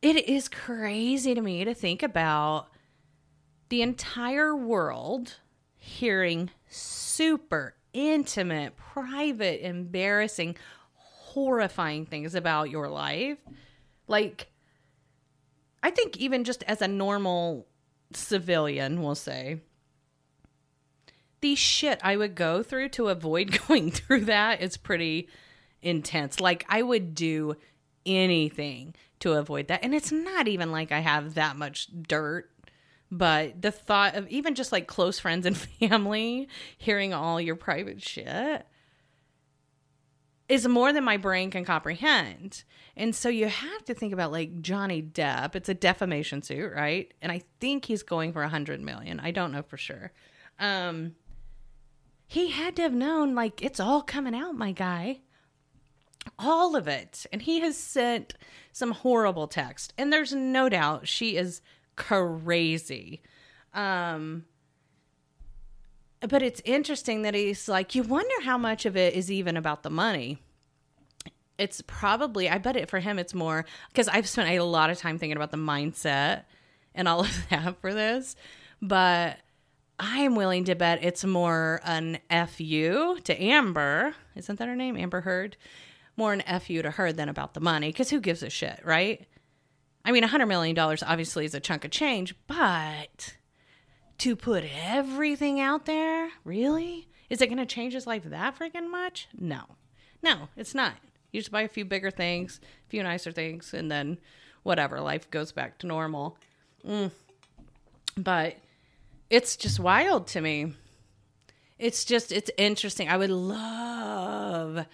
[0.02, 2.68] it is crazy to me to think about
[3.68, 5.36] the entire world,
[5.76, 10.56] hearing super intimate, private, embarrassing,
[10.94, 13.38] horrifying things about your life.
[14.08, 14.48] Like,
[15.82, 17.66] I think even just as a normal
[18.12, 19.60] civilian, we'll say,
[21.40, 25.28] the shit I would go through to avoid going through that is pretty
[25.82, 26.40] intense.
[26.40, 27.56] Like, I would do
[28.04, 29.82] anything to avoid that.
[29.82, 32.50] And it's not even like I have that much dirt,
[33.10, 38.02] but the thought of even just like close friends and family hearing all your private
[38.02, 38.66] shit
[40.48, 42.62] is more than my brain can comprehend.
[42.96, 45.56] And so you have to think about like Johnny Depp.
[45.56, 47.12] It's a defamation suit, right?
[47.20, 49.18] And I think he's going for a hundred million.
[49.20, 50.12] I don't know for sure.
[50.58, 51.14] Um,
[52.26, 55.20] he had to have known like it's all coming out, my guy.
[56.38, 57.24] All of it.
[57.32, 58.34] And he has sent
[58.72, 59.92] some horrible text.
[59.96, 61.60] And there's no doubt she is
[61.94, 63.22] crazy.
[63.72, 64.44] Um
[66.20, 69.82] but it's interesting that he's like, you wonder how much of it is even about
[69.82, 70.38] the money.
[71.58, 74.98] It's probably, I bet it for him, it's more because I've spent a lot of
[74.98, 76.44] time thinking about the mindset
[76.94, 78.34] and all of that for this.
[78.82, 79.38] But
[79.98, 84.14] I'm willing to bet it's more an FU to Amber.
[84.34, 84.96] Isn't that her name?
[84.96, 85.56] Amber Heard?
[86.16, 89.26] More an FU to her than about the money because who gives a shit, right?
[90.04, 93.36] I mean, $100 million obviously is a chunk of change, but
[94.18, 97.08] to put everything out there, really?
[97.28, 99.28] Is it going to change his life that freaking much?
[99.36, 99.62] No.
[100.22, 100.94] No, it's not.
[101.32, 104.18] You just buy a few bigger things, a few nicer things, and then
[104.62, 106.38] whatever, life goes back to normal.
[106.86, 107.10] Mm.
[108.16, 108.56] But
[109.30, 110.74] it's just wild to me.
[111.78, 113.08] It's just, it's interesting.
[113.08, 114.86] I would love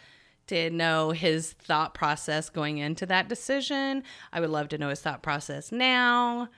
[0.49, 4.03] to know his thought process going into that decision.
[4.33, 6.49] I would love to know his thought process now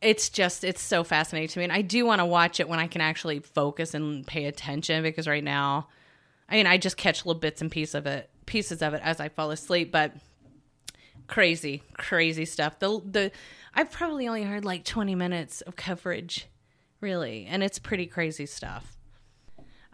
[0.00, 2.78] it's just it's so fascinating to me and i do want to watch it when
[2.78, 5.88] i can actually focus and pay attention because right now
[6.48, 9.20] i mean i just catch little bits and pieces of it pieces of it as
[9.20, 10.12] i fall asleep but
[11.26, 13.32] crazy crazy stuff the the
[13.78, 16.48] i've probably only heard like 20 minutes of coverage
[17.00, 18.96] really and it's pretty crazy stuff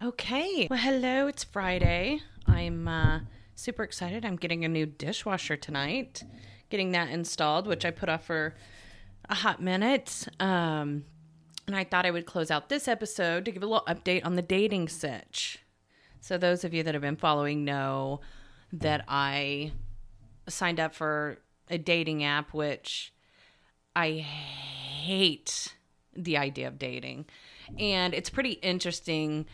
[0.03, 3.20] okay well hello it's friday i'm uh
[3.55, 6.25] super excited i'm getting a new dishwasher tonight
[6.70, 8.55] getting that installed which i put off for
[9.29, 10.29] a hot minute.
[10.40, 11.05] Um,
[11.66, 14.37] and I thought I would close out this episode to give a little update on
[14.37, 15.61] the dating sitch.
[16.20, 18.20] So, those of you that have been following know
[18.73, 19.73] that I
[20.49, 21.38] signed up for
[21.70, 23.13] a dating app, which
[23.96, 25.74] I hate
[26.14, 27.26] the idea of dating.
[27.78, 29.46] And it's pretty interesting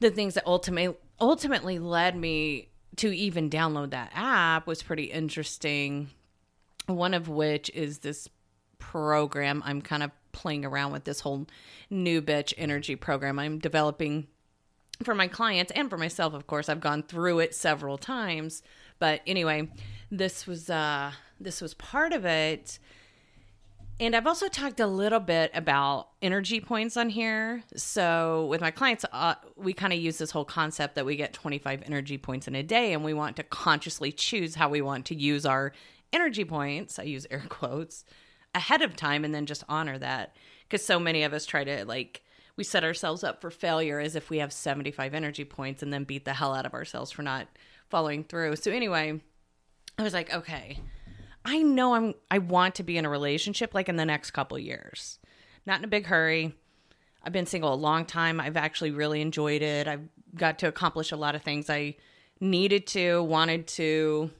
[0.00, 6.10] the things that ultimately ultimately led me to even download that app was pretty interesting.
[6.86, 8.28] One of which is this
[8.78, 9.62] program.
[9.64, 11.46] I'm kind of playing around with this whole
[11.88, 14.26] new bitch energy program I'm developing
[15.02, 16.68] for my clients and for myself, of course.
[16.68, 18.62] I've gone through it several times.
[18.98, 19.70] But anyway,
[20.10, 22.78] this was uh this was part of it.
[23.98, 27.62] And I've also talked a little bit about energy points on here.
[27.76, 31.32] So, with my clients, uh, we kind of use this whole concept that we get
[31.32, 35.06] 25 energy points in a day, and we want to consciously choose how we want
[35.06, 35.72] to use our
[36.12, 36.98] energy points.
[36.98, 38.04] I use air quotes
[38.54, 41.84] ahead of time and then just honor that because so many of us try to
[41.84, 42.22] like
[42.56, 46.04] we set ourselves up for failure as if we have 75 energy points and then
[46.04, 47.48] beat the hell out of ourselves for not
[47.90, 48.56] following through.
[48.56, 49.20] So anyway,
[49.98, 50.78] I was like, okay,
[51.46, 54.58] I know I'm I want to be in a relationship like in the next couple
[54.58, 55.20] years.
[55.64, 56.54] Not in a big hurry.
[57.22, 58.40] I've been single a long time.
[58.40, 59.86] I've actually really enjoyed it.
[59.86, 61.96] I've got to accomplish a lot of things I
[62.40, 64.30] needed to, wanted to,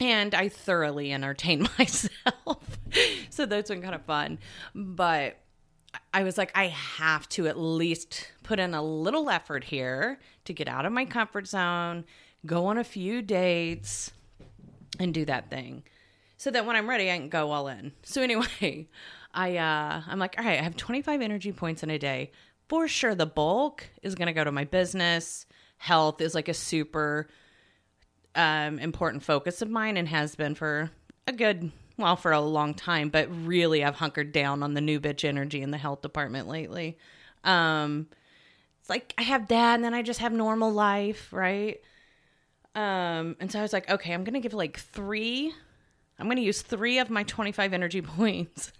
[0.00, 2.78] and I thoroughly entertained myself.
[3.28, 4.38] so that's been kind of fun.
[4.74, 5.36] But
[6.14, 10.52] I was like, I have to at least put in a little effort here to
[10.52, 12.04] get out of my comfort zone,
[12.46, 14.12] go on a few dates,
[14.98, 15.82] and do that thing.
[16.40, 17.92] So that when I'm ready, I can go all in.
[18.02, 18.88] So anyway,
[19.34, 22.30] I uh I'm like, all right, I have 25 energy points in a day.
[22.66, 25.44] For sure the bulk is gonna go to my business.
[25.76, 27.28] Health is like a super
[28.34, 30.90] um, important focus of mine and has been for
[31.26, 35.00] a good well for a long time but really i've hunkered down on the new
[35.00, 36.96] bitch energy in the health department lately
[37.44, 38.06] um
[38.80, 41.80] it's like i have that and then i just have normal life right
[42.76, 45.52] um and so i was like okay i'm gonna give like three
[46.20, 48.72] i'm gonna use three of my 25 energy points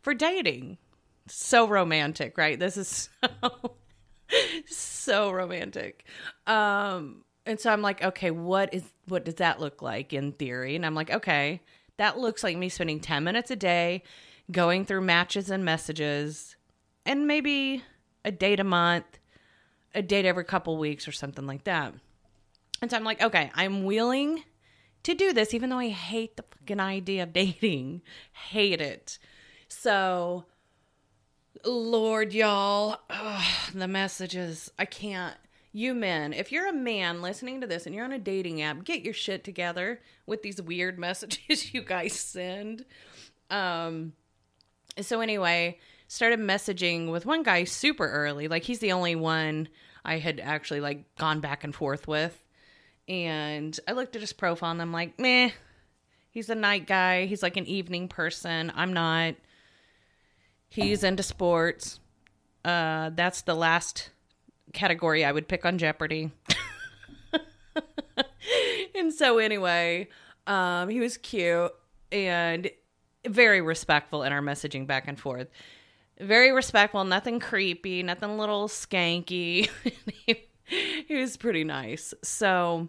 [0.00, 0.78] for dating
[1.26, 3.76] so romantic right this is so
[4.66, 6.04] so romantic
[6.46, 10.76] um and so I'm like, okay, what is what does that look like in theory?
[10.76, 11.60] And I'm like, okay,
[11.96, 14.02] that looks like me spending 10 minutes a day
[14.50, 16.56] going through matches and messages
[17.04, 17.82] and maybe
[18.24, 19.18] a date a month,
[19.94, 21.94] a date every couple weeks, or something like that.
[22.82, 24.44] And so I'm like, okay, I'm willing
[25.02, 28.02] to do this, even though I hate the fucking idea of dating.
[28.32, 29.18] Hate it.
[29.68, 30.44] So,
[31.64, 35.36] Lord, y'all, ugh, the messages, I can't.
[35.72, 38.82] You men, if you're a man listening to this and you're on a dating app,
[38.82, 42.84] get your shit together with these weird messages you guys send.
[43.50, 44.14] Um,
[45.00, 48.48] so anyway, started messaging with one guy super early.
[48.48, 49.68] Like he's the only one
[50.04, 52.42] I had actually like gone back and forth with.
[53.10, 55.50] And I looked at his profile and I'm like, meh,
[56.30, 57.26] he's a night guy.
[57.26, 58.70] He's like an evening person.
[58.72, 59.34] I'm not.
[60.68, 61.98] He's into sports.
[62.64, 64.10] Uh, that's the last
[64.72, 66.30] category I would pick on Jeopardy.
[68.94, 70.06] and so anyway,
[70.46, 71.72] um, he was cute
[72.12, 72.70] and
[73.26, 75.48] very respectful in our messaging back and forth.
[76.20, 79.68] Very respectful, nothing creepy, nothing little skanky.
[80.26, 80.44] he,
[81.08, 82.14] he was pretty nice.
[82.22, 82.88] So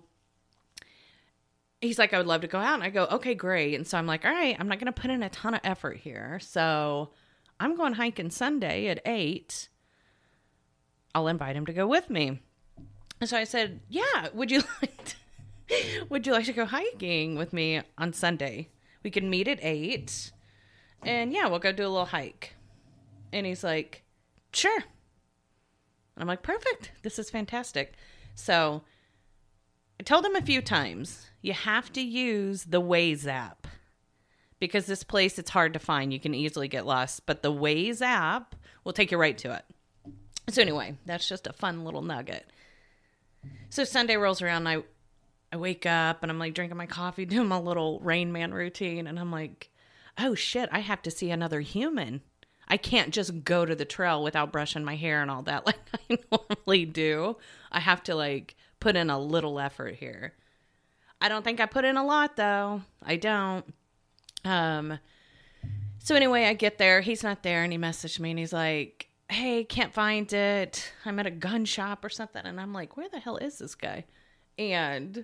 [1.82, 2.76] he's like, I would love to go out.
[2.76, 3.76] And I go, okay, great.
[3.76, 5.62] And so I'm like, all right, I'm not going to put in a ton of
[5.63, 6.39] effort here.
[6.39, 7.10] So
[7.60, 9.67] I'm going hiking Sunday at eight.
[11.13, 12.39] I'll invite him to go with me.
[13.20, 17.36] And so I said, yeah, would you like to, would you like to go hiking
[17.36, 18.70] with me on Sunday?
[19.04, 20.32] We can meet at eight
[21.04, 22.56] and yeah, we'll go do a little hike.
[23.34, 24.04] And he's like,
[24.54, 24.78] sure.
[26.15, 26.91] And I'm like, perfect.
[27.02, 27.94] This is fantastic.
[28.36, 28.84] So
[30.01, 33.67] I told him a few times you have to use the Waze app
[34.59, 36.11] because this place it's hard to find.
[36.11, 39.63] You can easily get lost, but the Waze app will take you right to it.
[40.49, 42.49] So anyway, that's just a fun little nugget.
[43.69, 44.83] So Sunday rolls around, and I
[45.53, 49.05] I wake up and I'm like drinking my coffee, doing my little Rain Man routine,
[49.05, 49.69] and I'm like,
[50.17, 52.21] oh shit, I have to see another human.
[52.67, 55.77] I can't just go to the trail without brushing my hair and all that like
[56.09, 57.37] I normally do.
[57.71, 60.34] I have to like put in a little effort here.
[61.22, 62.82] I don't think I put in a lot though.
[63.02, 63.63] I don't.
[64.44, 65.00] Um
[66.00, 69.08] so anyway, I get there, he's not there and he messaged me and he's like,
[69.30, 70.91] "Hey, can't find it.
[71.06, 73.76] I'm at a gun shop or something." And I'm like, "Where the hell is this
[73.76, 74.06] guy?"
[74.58, 75.24] And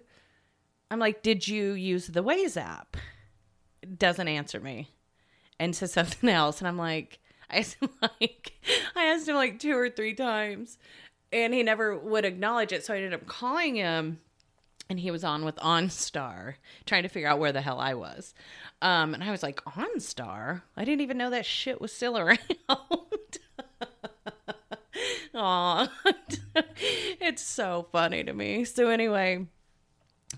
[0.91, 2.95] I'm like, "Did you use the Waze app?"
[3.97, 4.91] Doesn't answer me.
[5.59, 8.51] And says something else and I'm like, I asked him like
[8.95, 10.77] I asked him like two or three times
[11.31, 12.85] and he never would acknowledge it.
[12.85, 14.19] So I ended up calling him
[14.89, 18.33] and he was on with OnStar trying to figure out where the hell I was.
[18.81, 20.61] Um, and I was like, OnStar?
[20.75, 22.39] I didn't even know that shit was still around.
[25.35, 25.91] Aw,
[27.21, 28.63] it's so funny to me.
[28.65, 29.45] So anyway,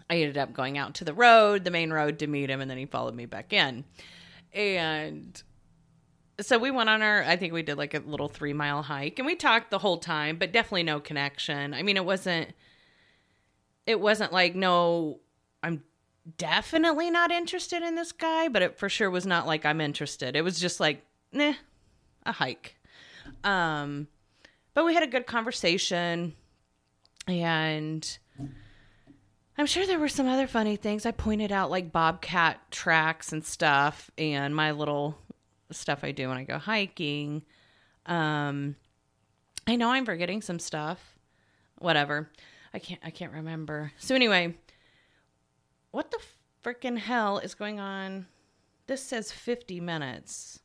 [0.10, 2.70] I ended up going out to the road, the main road to meet him, and
[2.70, 3.86] then he followed me back in.
[4.54, 5.42] And
[6.42, 9.20] so we went on our i think we did like a little three mile hike
[9.20, 11.74] and we talked the whole time but definitely no connection.
[11.74, 12.54] I mean it wasn't
[13.86, 15.20] it wasn't like no
[15.64, 15.84] i'm
[16.38, 20.36] definitely not interested in this guy but it for sure was not like i'm interested.
[20.36, 21.54] It was just like nah
[22.26, 22.76] a hike.
[23.44, 24.08] Um
[24.74, 26.36] but we had a good conversation
[27.28, 28.18] and
[29.58, 31.06] I'm sure there were some other funny things.
[31.06, 35.18] I pointed out like bobcat tracks and stuff and my little
[35.72, 37.44] stuff I do when I go hiking.
[38.06, 38.76] Um,
[39.68, 41.18] I know I'm forgetting some stuff.
[41.78, 42.30] Whatever.
[42.74, 43.92] I can't I can't remember.
[43.98, 44.56] So anyway,
[45.92, 46.20] what the
[46.64, 48.28] freaking hell is going on?
[48.88, 50.60] This says 50 minutes.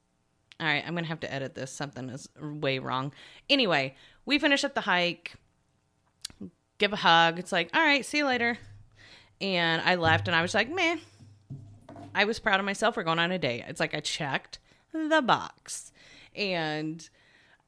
[0.61, 1.71] All right, I'm going to have to edit this.
[1.71, 3.13] Something is way wrong.
[3.51, 5.35] Anyway, we finish up the hike.
[6.79, 7.39] Give a hug.
[7.39, 8.59] It's like, "All right, see you later."
[9.41, 11.01] And I left and I was like, "Man,
[12.15, 13.65] I was proud of myself for going on a date.
[13.67, 14.59] It's like I checked
[14.95, 15.93] the box.
[16.35, 17.09] And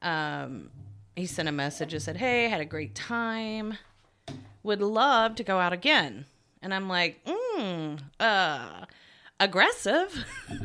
[0.01, 0.69] um,
[1.15, 3.77] he sent a message and said, Hey, had a great time.
[4.63, 6.25] Would love to go out again.
[6.61, 8.85] And I'm like, mm, uh,
[9.39, 10.25] aggressive.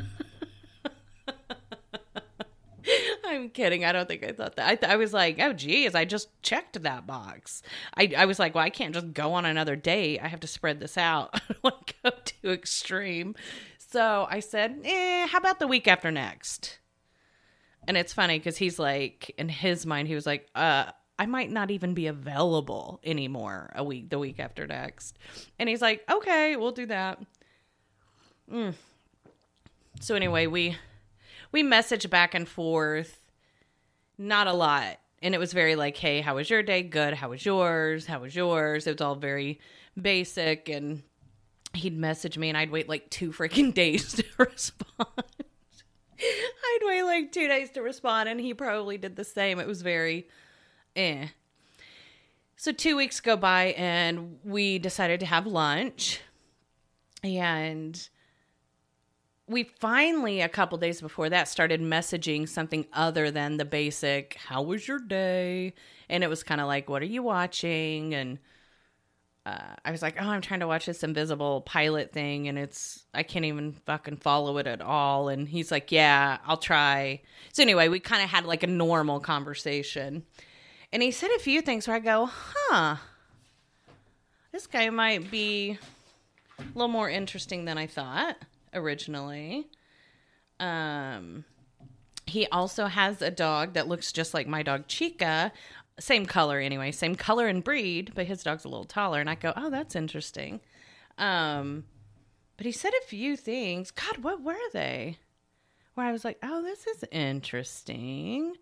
[3.24, 3.84] I'm kidding.
[3.84, 4.68] I don't think I thought that.
[4.68, 7.62] I, th- I was like, oh, geez, I just checked that box.
[7.96, 10.20] I, I was like, well, I can't just go on another date.
[10.22, 11.30] I have to spread this out.
[11.34, 13.34] I don't want to go too extreme.
[13.92, 16.78] So I said, eh, how about the week after next?
[17.86, 20.86] And it's funny because he's like, in his mind, he was like, uh,
[21.18, 25.18] I might not even be available anymore a week, the week after next.
[25.58, 27.20] And he's like, okay, we'll do that.
[28.50, 28.72] Mm.
[30.00, 30.78] So anyway, we
[31.52, 33.30] we messaged back and forth,
[34.16, 35.00] not a lot.
[35.20, 36.82] And it was very like, hey, how was your day?
[36.82, 37.12] Good.
[37.12, 38.06] How was yours?
[38.06, 38.86] How was yours?
[38.86, 39.60] It was all very
[40.00, 41.02] basic and
[41.74, 45.08] he'd message me and I'd wait like two freaking days to respond.
[46.20, 49.58] I'd wait like two days to respond, and he probably did the same.
[49.58, 50.28] It was very
[50.94, 51.26] eh.
[52.56, 56.20] So two weeks go by and we decided to have lunch.
[57.24, 58.08] And
[59.48, 64.62] we finally, a couple days before that, started messaging something other than the basic, How
[64.62, 65.74] was your day?
[66.08, 68.14] And it was kind of like, What are you watching?
[68.14, 68.38] And
[69.44, 73.04] uh, I was like, Oh, I'm trying to watch this invisible pilot thing, and it's,
[73.12, 75.28] I can't even fucking follow it at all.
[75.28, 77.22] And he's like, Yeah, I'll try.
[77.52, 80.24] So anyway, we kind of had like a normal conversation.
[80.92, 82.96] And he said a few things where I go, Huh,
[84.52, 85.78] this guy might be
[86.58, 88.36] a little more interesting than I thought
[88.74, 89.68] originally.
[90.60, 91.44] Um,
[92.26, 95.52] he also has a dog that looks just like my dog Chica,
[95.98, 99.20] same color anyway, same color and breed, but his dog's a little taller.
[99.20, 100.60] And I go, oh, that's interesting.
[101.18, 101.84] Um,
[102.56, 103.90] but he said a few things.
[103.90, 105.18] God, what were they?
[105.94, 108.54] Where I was like, oh, this is interesting.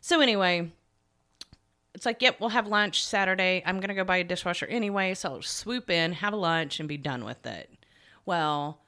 [0.00, 0.70] So anyway,
[1.94, 3.62] it's like, yep, we'll have lunch Saturday.
[3.66, 6.88] I'm gonna go buy a dishwasher anyway, so I'll swoop in, have a lunch, and
[6.88, 7.70] be done with it.
[8.24, 8.80] Well,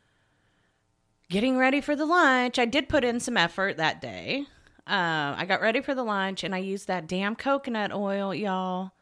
[1.28, 4.46] getting ready for the lunch, I did put in some effort that day.
[4.86, 8.92] Uh, I got ready for the lunch and I used that damn coconut oil, y'all.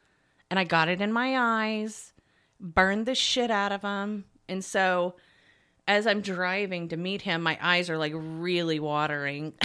[0.50, 2.12] And I got it in my eyes,
[2.58, 4.24] burned the shit out of them.
[4.48, 5.14] And so
[5.86, 9.54] as I'm driving to meet him, my eyes are like really watering.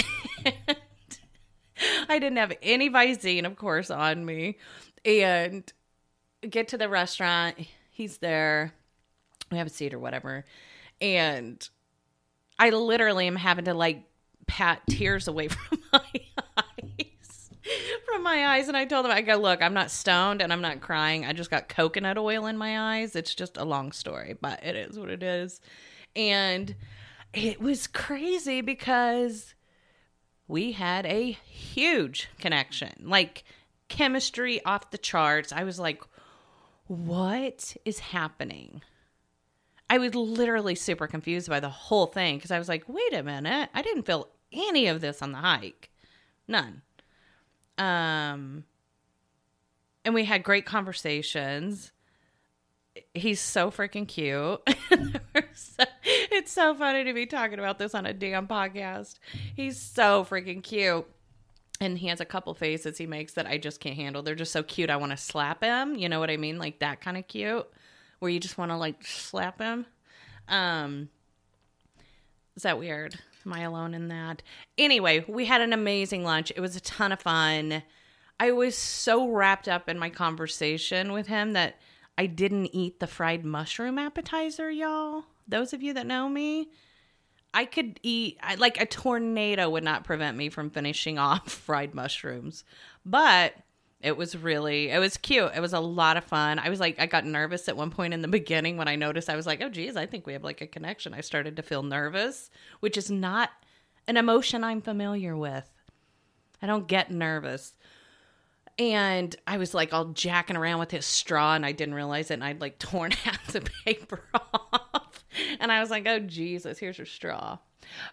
[2.08, 4.58] I didn't have any Visine, of course, on me.
[5.04, 5.72] And
[6.50, 7.58] get to the restaurant.
[7.92, 8.74] He's there.
[9.52, 10.46] We have a seat or whatever.
[11.02, 11.68] And
[12.58, 14.04] I literally am having to like
[14.48, 16.22] pat tears away from my
[16.58, 17.50] eyes.
[18.06, 18.68] From my eyes.
[18.68, 21.26] And I told him, I go, look, I'm not stoned and I'm not crying.
[21.26, 23.16] I just got coconut oil in my eyes.
[23.16, 25.62] It's just a long story, but it is what it is.
[26.16, 26.76] And
[27.34, 29.56] it was crazy because
[30.48, 33.44] we had a huge connection, like
[33.90, 35.52] chemistry off the charts.
[35.52, 36.02] I was like,
[36.88, 38.82] what is happening?
[39.90, 43.24] I was literally super confused by the whole thing because I was like, wait a
[43.24, 45.90] minute, I didn't feel any of this on the hike.
[46.48, 46.82] None.
[47.78, 48.64] Um
[50.04, 51.92] and we had great conversations.
[53.14, 54.62] He's so freaking cute.
[56.06, 59.16] it's so funny to be talking about this on a damn podcast.
[59.56, 61.06] He's so freaking cute.
[61.82, 64.22] And he has a couple faces he makes that I just can't handle.
[64.22, 64.90] They're just so cute.
[64.90, 65.96] I want to slap him.
[65.96, 66.58] You know what I mean?
[66.58, 67.68] Like that kind of cute
[68.20, 69.86] where you just want to like slap him.
[70.48, 71.10] Um,
[72.56, 73.20] is that weird?
[73.46, 74.42] Am I alone in that?
[74.78, 76.52] Anyway, we had an amazing lunch.
[76.56, 77.84] It was a ton of fun.
[78.40, 81.80] I was so wrapped up in my conversation with him that
[82.18, 85.26] I didn't eat the fried mushroom appetizer, y'all.
[85.48, 86.70] Those of you that know me,
[87.54, 91.94] I could eat I, like a tornado would not prevent me from finishing off fried
[91.94, 92.64] mushrooms.
[93.06, 93.54] But
[94.02, 95.52] it was really it was cute.
[95.56, 96.60] It was a lot of fun.
[96.60, 99.30] I was like i got nervous at one point in the beginning when i noticed
[99.30, 101.14] i was like oh geez i think we have like a connection.
[101.14, 103.50] I started to feel nervous which is not
[104.08, 105.70] an emotion i'm familiar with.
[106.62, 107.74] I don't get nervous.
[108.78, 112.36] And i was like all jacking around with his straw and i didn't realize it
[112.36, 114.22] and i'd like torn half the paper
[114.54, 115.26] off.
[115.60, 117.58] And i was like oh jesus here's your straw.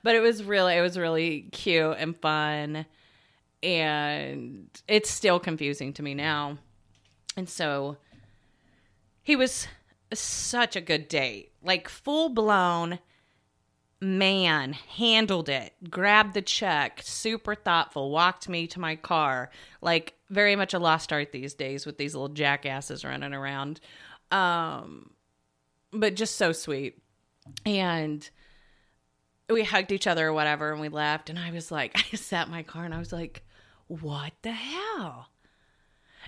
[0.02, 2.86] But it was really it was really cute and fun
[3.62, 6.58] and it's still confusing to me now.
[7.36, 7.96] And so
[9.22, 9.68] he was
[10.12, 12.98] such a good date, like full blown
[14.00, 19.48] man, handled it, grabbed the check, super thoughtful, walked me to my car,
[19.80, 23.80] like very much a lost art these days with these little jackasses running around.
[24.32, 25.10] Um,
[25.92, 27.00] but just so sweet.
[27.64, 28.28] And
[29.48, 31.30] we hugged each other or whatever and we left.
[31.30, 33.44] And I was like, I sat in my car and I was like,
[34.00, 35.28] what the hell?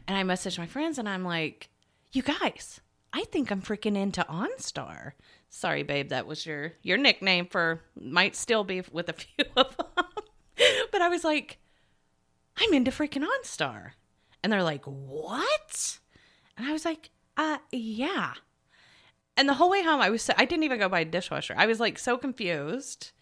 [0.06, 1.70] And I messaged my friends and I'm like,
[2.12, 2.80] you guys,
[3.12, 5.12] I think I'm freaking into OnStar.
[5.48, 9.76] Sorry, babe, that was your your nickname for might still be with a few of
[9.76, 10.04] them.
[10.92, 11.58] but I was like,
[12.58, 13.92] I'm into freaking OnStar.
[14.42, 15.98] And they're like, "What?"
[16.58, 17.08] And I was like,
[17.38, 18.34] "Uh, yeah."
[19.38, 21.54] And the whole way home, I was so, I didn't even go buy a dishwasher.
[21.56, 23.12] I was like so confused,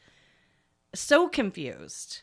[0.95, 2.22] so confused.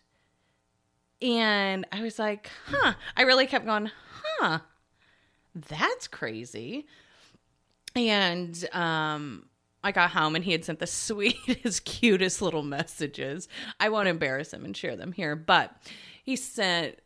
[1.22, 2.94] And I was like, huh.
[3.18, 3.92] I really kept going,
[4.40, 4.60] huh.
[5.56, 6.88] That's crazy.
[7.96, 9.46] And um
[9.84, 13.48] I got home and he had sent the sweetest, cutest little messages.
[13.80, 15.76] I won't embarrass him and share them here, but
[16.24, 17.00] he sent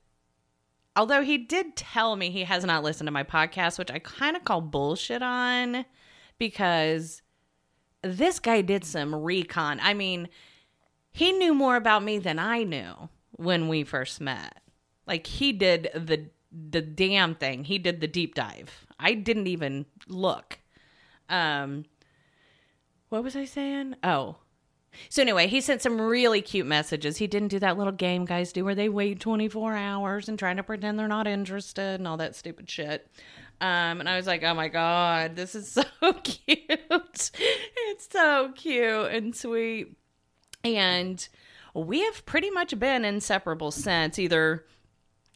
[0.96, 4.36] although he did tell me he has not listened to my podcast, which I kind
[4.36, 5.86] of call bullshit on
[6.38, 7.22] because
[8.04, 9.80] this guy did some recon.
[9.82, 10.30] I mean,
[11.12, 14.62] he knew more about me than I knew when we first met.
[15.06, 17.64] Like he did the the damn thing.
[17.64, 18.86] He did the deep dive.
[19.00, 20.60] I didn't even look.
[21.30, 21.86] Um,
[23.10, 23.96] what was I saying?
[24.04, 24.38] Oh,
[25.10, 27.18] so anyway, he sent some really cute messages.
[27.18, 30.58] He didn't do that little game guys do where they wait 24 hours and trying
[30.58, 33.08] to pretend they're not interested and all that stupid shit.
[33.62, 35.84] Um, and I was like, oh my God, this is so
[36.24, 36.52] cute.
[36.58, 39.96] it's so cute and sweet.
[40.64, 41.28] And
[41.74, 44.66] we have pretty much been inseparable since, either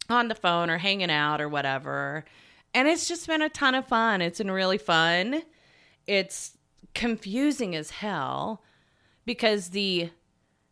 [0.09, 2.25] on the phone or hanging out or whatever.
[2.73, 4.21] And it's just been a ton of fun.
[4.21, 5.41] It's been really fun.
[6.05, 6.57] It's
[6.93, 8.63] confusing as hell
[9.25, 10.11] because the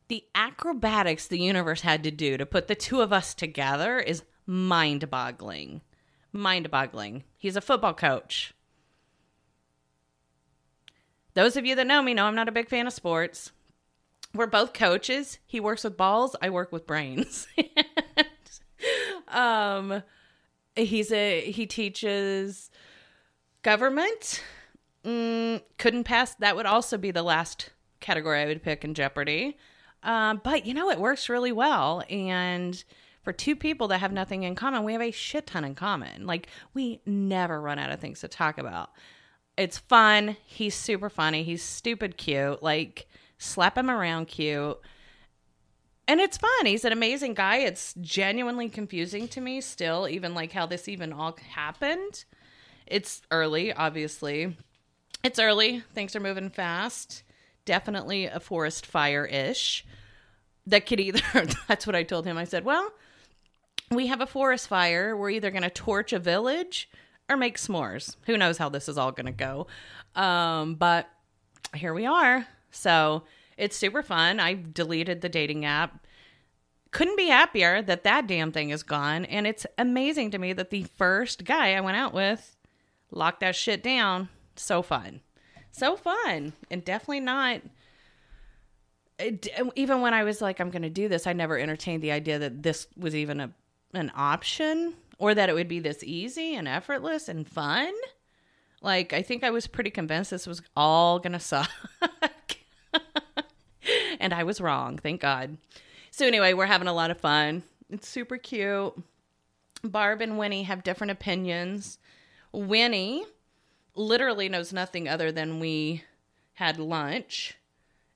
[0.07, 4.23] the acrobatics the universe had to do to put the two of us together is
[4.45, 5.81] mind-boggling.
[6.31, 7.23] Mind-boggling.
[7.37, 8.53] He's a football coach.
[11.33, 13.51] Those of you that know me know I'm not a big fan of sports.
[14.35, 15.39] We're both coaches.
[15.45, 17.47] He works with balls, I work with brains.
[19.29, 20.03] um
[20.75, 22.69] he's a he teaches
[23.63, 24.43] government.
[25.03, 27.69] Mm, couldn't pass that would also be the last
[27.99, 29.57] category I would pick in Jeopardy.
[30.03, 32.03] Uh, but you know, it works really well.
[32.09, 32.81] And
[33.23, 36.27] for two people that have nothing in common, we have a shit ton in common.
[36.27, 38.91] Like, we never run out of things to talk about.
[39.57, 40.37] It's fun.
[40.45, 41.43] He's super funny.
[41.43, 42.61] He's stupid cute.
[42.61, 43.07] Like,
[43.37, 44.79] slap him around cute.
[46.07, 46.65] And it's fun.
[46.65, 47.57] He's an amazing guy.
[47.57, 52.25] It's genuinely confusing to me still, even like how this even all happened.
[52.85, 54.55] It's early, obviously.
[55.23, 55.83] It's early.
[55.93, 57.23] Things are moving fast
[57.65, 59.85] definitely a forest fire ish.
[60.67, 61.21] That could either,
[61.67, 62.37] that's what I told him.
[62.37, 62.91] I said, well,
[63.91, 65.17] we have a forest fire.
[65.17, 66.89] We're either going to torch a village
[67.29, 68.15] or make s'mores.
[68.25, 69.67] Who knows how this is all going to go.
[70.15, 71.09] Um, but
[71.73, 72.47] here we are.
[72.75, 73.23] So
[73.57, 74.39] it's super fun.
[74.39, 76.05] I deleted the dating app.
[76.91, 79.25] Couldn't be happier that that damn thing is gone.
[79.25, 82.55] And it's amazing to me that the first guy I went out with
[83.11, 84.29] locked that shit down.
[84.55, 85.21] So fun
[85.75, 87.61] so fun and definitely not
[89.17, 92.11] it, even when I was like, I'm going to do this, I never entertained the
[92.11, 93.51] idea that this was even a
[93.93, 97.93] an option or that it would be this easy and effortless and fun.
[98.81, 101.69] Like, I think I was pretty convinced this was all going to suck.
[104.19, 105.57] and I was wrong, thank God.
[106.11, 107.63] So, anyway, we're having a lot of fun.
[107.89, 108.93] It's super cute.
[109.83, 111.99] Barb and Winnie have different opinions.
[112.51, 113.25] Winnie
[113.95, 116.03] literally knows nothing other than we
[116.53, 117.57] had lunch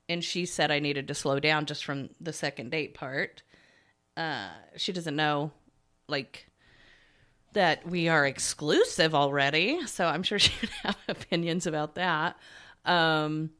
[0.09, 3.43] and she said I needed to slow down just from the second date part.
[4.17, 5.51] Uh, she doesn't know,
[6.07, 6.47] like,
[7.53, 9.85] that we are exclusive already.
[9.85, 12.37] So I'm sure she would have opinions about that.
[12.85, 13.51] Um,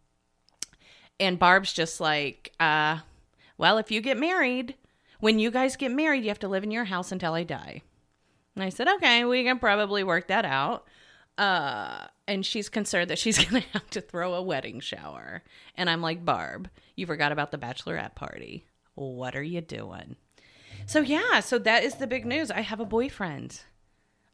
[1.20, 2.99] and Barb's just like, uh,
[3.57, 4.76] well, if you get married,
[5.20, 7.82] when you guys get married, you have to live in your house until I die.
[8.55, 10.86] And I said, okay, we can probably work that out.
[11.38, 15.43] Uh, and she's concerned that she's going to have to throw a wedding shower.
[15.76, 18.65] And I'm like, Barb, you forgot about the bachelorette party.
[18.95, 20.15] What are you doing?
[20.86, 22.51] So, yeah, so that is the big news.
[22.51, 23.61] I have a boyfriend.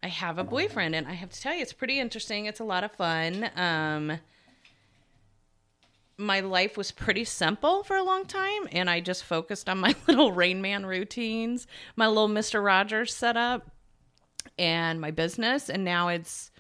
[0.02, 2.46] I have a boyfriend, and I have to tell you, it's pretty interesting.
[2.46, 3.50] It's a lot of fun.
[3.56, 4.20] Um,
[6.18, 9.96] my life was pretty simple for a long time, and I just focused on my
[10.08, 12.64] little Rain Man routines, my little Mr.
[12.64, 13.70] Rogers setup,
[14.58, 15.70] and my business.
[15.70, 16.52] And now it's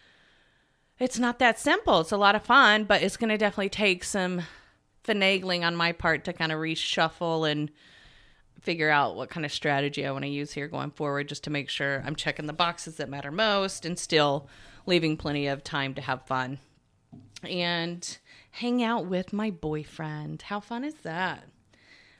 [0.99, 2.01] it's not that simple.
[2.01, 4.43] It's a lot of fun, but it's going to definitely take some
[5.03, 7.69] finagling on my part to kind of reshuffle and
[8.61, 11.49] figure out what kind of strategy I want to use here going forward just to
[11.49, 14.47] make sure I'm checking the boxes that matter most and still
[14.85, 16.59] leaving plenty of time to have fun
[17.43, 18.17] and
[18.55, 20.43] hang out with my boyfriend.
[20.43, 21.43] How fun is that?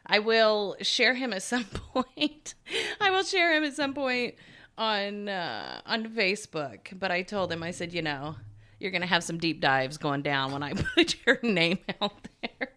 [0.06, 1.64] I will share him at some
[1.94, 2.56] point.
[3.00, 4.36] I will share him at some point
[4.78, 7.00] on uh, on Facebook.
[7.00, 8.36] But I told him I said, you know,
[8.80, 12.72] you're to have some deep dives going down when I put your name out there.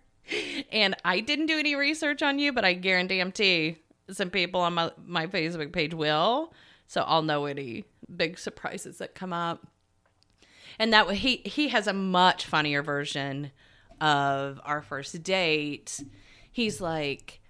[0.71, 3.79] And I didn't do any research on you, but I guarantee
[4.11, 6.53] some people on my, my Facebook page will.
[6.87, 7.85] So I'll know any
[8.15, 9.67] big surprises that come up.
[10.79, 13.51] And that he he has a much funnier version
[14.01, 16.01] of our first date.
[16.51, 17.41] He's like,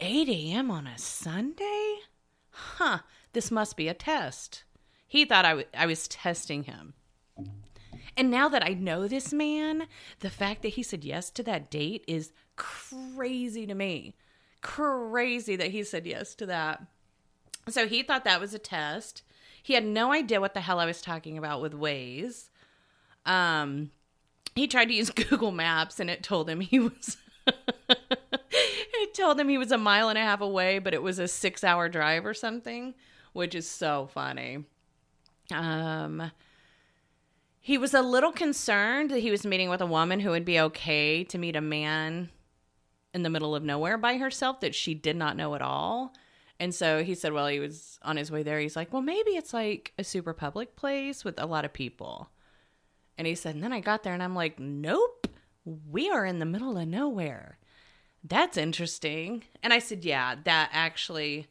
[0.00, 0.70] 8 a.m.
[0.70, 1.96] on a Sunday?
[2.50, 3.00] Huh,
[3.32, 4.64] this must be a test.
[5.06, 6.94] He thought I, w- I was testing him.
[8.16, 9.86] And now that I know this man,
[10.20, 14.14] the fact that he said yes to that date is crazy to me.
[14.60, 16.82] Crazy that he said yes to that.
[17.68, 19.22] So he thought that was a test.
[19.62, 22.50] He had no idea what the hell I was talking about with Waze.
[23.26, 23.90] Um,
[24.54, 27.16] he tried to use Google Maps and it told him he was.
[27.46, 31.28] it told him he was a mile and a half away, but it was a
[31.28, 32.94] six hour drive or something,
[33.32, 34.64] which is so funny.
[35.52, 36.30] Um,
[37.60, 40.60] he was a little concerned that he was meeting with a woman who would be
[40.60, 42.30] okay to meet a man
[43.12, 46.12] in the middle of nowhere by herself that she did not know at all.
[46.60, 48.60] And so he said, well, he was on his way there.
[48.60, 52.28] He's like, well, maybe it's like a super public place with a lot of people.
[53.16, 55.28] And he said, and then I got there and I'm like, nope,
[55.64, 57.58] we are in the middle of nowhere.
[58.22, 59.44] That's interesting.
[59.62, 61.46] And I said, yeah, that actually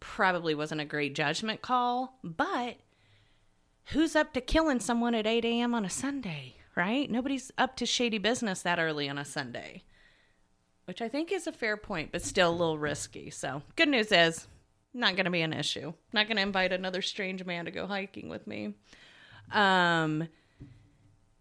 [0.00, 2.76] probably wasn't a great judgment call, but
[3.86, 5.74] who's up to killing someone at 8 a.m.
[5.74, 7.10] on a Sunday, right?
[7.10, 9.82] Nobody's up to shady business that early on a Sunday,
[10.84, 13.30] which I think is a fair point, but still a little risky.
[13.30, 14.46] So, good news is,
[14.94, 15.92] not going to be an issue.
[16.12, 18.74] Not going to invite another strange man to go hiking with me.
[19.52, 20.28] Um,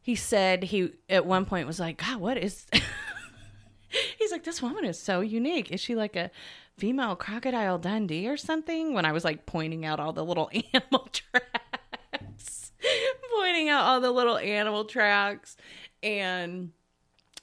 [0.08, 2.66] he said he at one point was like, God, what is.
[4.18, 5.70] He's like, this woman is so unique.
[5.70, 6.32] Is she like a
[6.78, 8.94] female crocodile Dundee or something?
[8.94, 12.72] When I was like pointing out all the little animal tracks,
[13.38, 15.58] pointing out all the little animal tracks.
[16.02, 16.72] And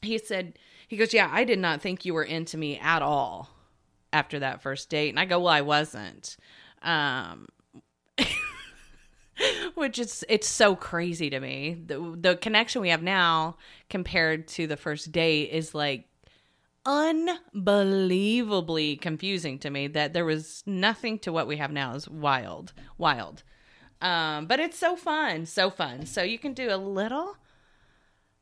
[0.00, 0.58] he said,
[0.88, 3.50] he goes, Yeah, I did not think you were into me at all
[4.10, 5.10] after that first date.
[5.10, 6.38] And I go, Well, I wasn't.
[6.80, 7.46] Um,
[9.74, 11.82] which is it's so crazy to me.
[11.86, 13.56] The the connection we have now
[13.90, 16.08] compared to the first date is like
[16.86, 22.72] unbelievably confusing to me that there was nothing to what we have now is wild
[22.98, 23.42] wild
[24.02, 27.36] um but it's so fun so fun so you can do a little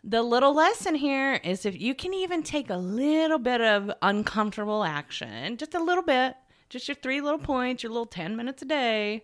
[0.02, 4.82] the little lesson here is if you can even take a little bit of uncomfortable
[4.82, 6.34] action just a little bit
[6.68, 9.22] just your three little points your little 10 minutes a day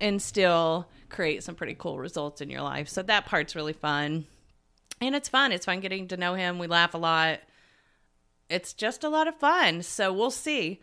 [0.00, 4.26] and still create some pretty cool results in your life so that part's really fun
[5.00, 7.38] and it's fun it's fun getting to know him we laugh a lot
[8.52, 9.82] it's just a lot of fun.
[9.82, 10.80] So we'll see.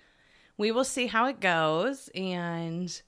[0.57, 2.09] We will see how it goes.
[2.15, 3.01] And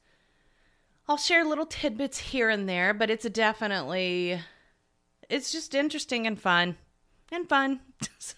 [1.10, 4.40] I'll share little tidbits here and there, but it's definitely,
[5.30, 6.78] it's just interesting and fun
[7.32, 7.80] and fun.
[8.20, 8.36] so,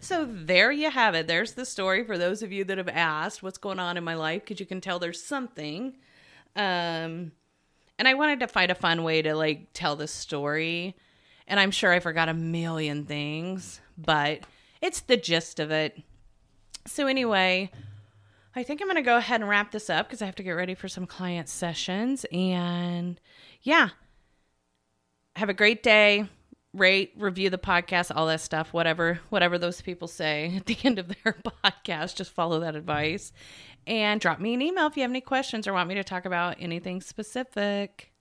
[0.00, 1.26] so there you have it.
[1.26, 4.14] There's the story for those of you that have asked what's going on in my
[4.14, 5.96] life because you can tell there's something.
[6.54, 7.32] Um,
[7.98, 10.96] and I wanted to find a fun way to like tell the story.
[11.46, 14.40] And I'm sure I forgot a million things, but
[14.80, 16.00] it's the gist of it.
[16.86, 17.70] So, anyway,
[18.54, 20.42] I think I'm going to go ahead and wrap this up because I have to
[20.42, 22.26] get ready for some client sessions.
[22.32, 23.20] And
[23.62, 23.90] yeah,
[25.36, 26.28] have a great day.
[26.74, 30.98] Rate, review the podcast, all that stuff, whatever, whatever those people say at the end
[30.98, 32.16] of their podcast.
[32.16, 33.30] Just follow that advice
[33.86, 36.24] and drop me an email if you have any questions or want me to talk
[36.24, 38.11] about anything specific.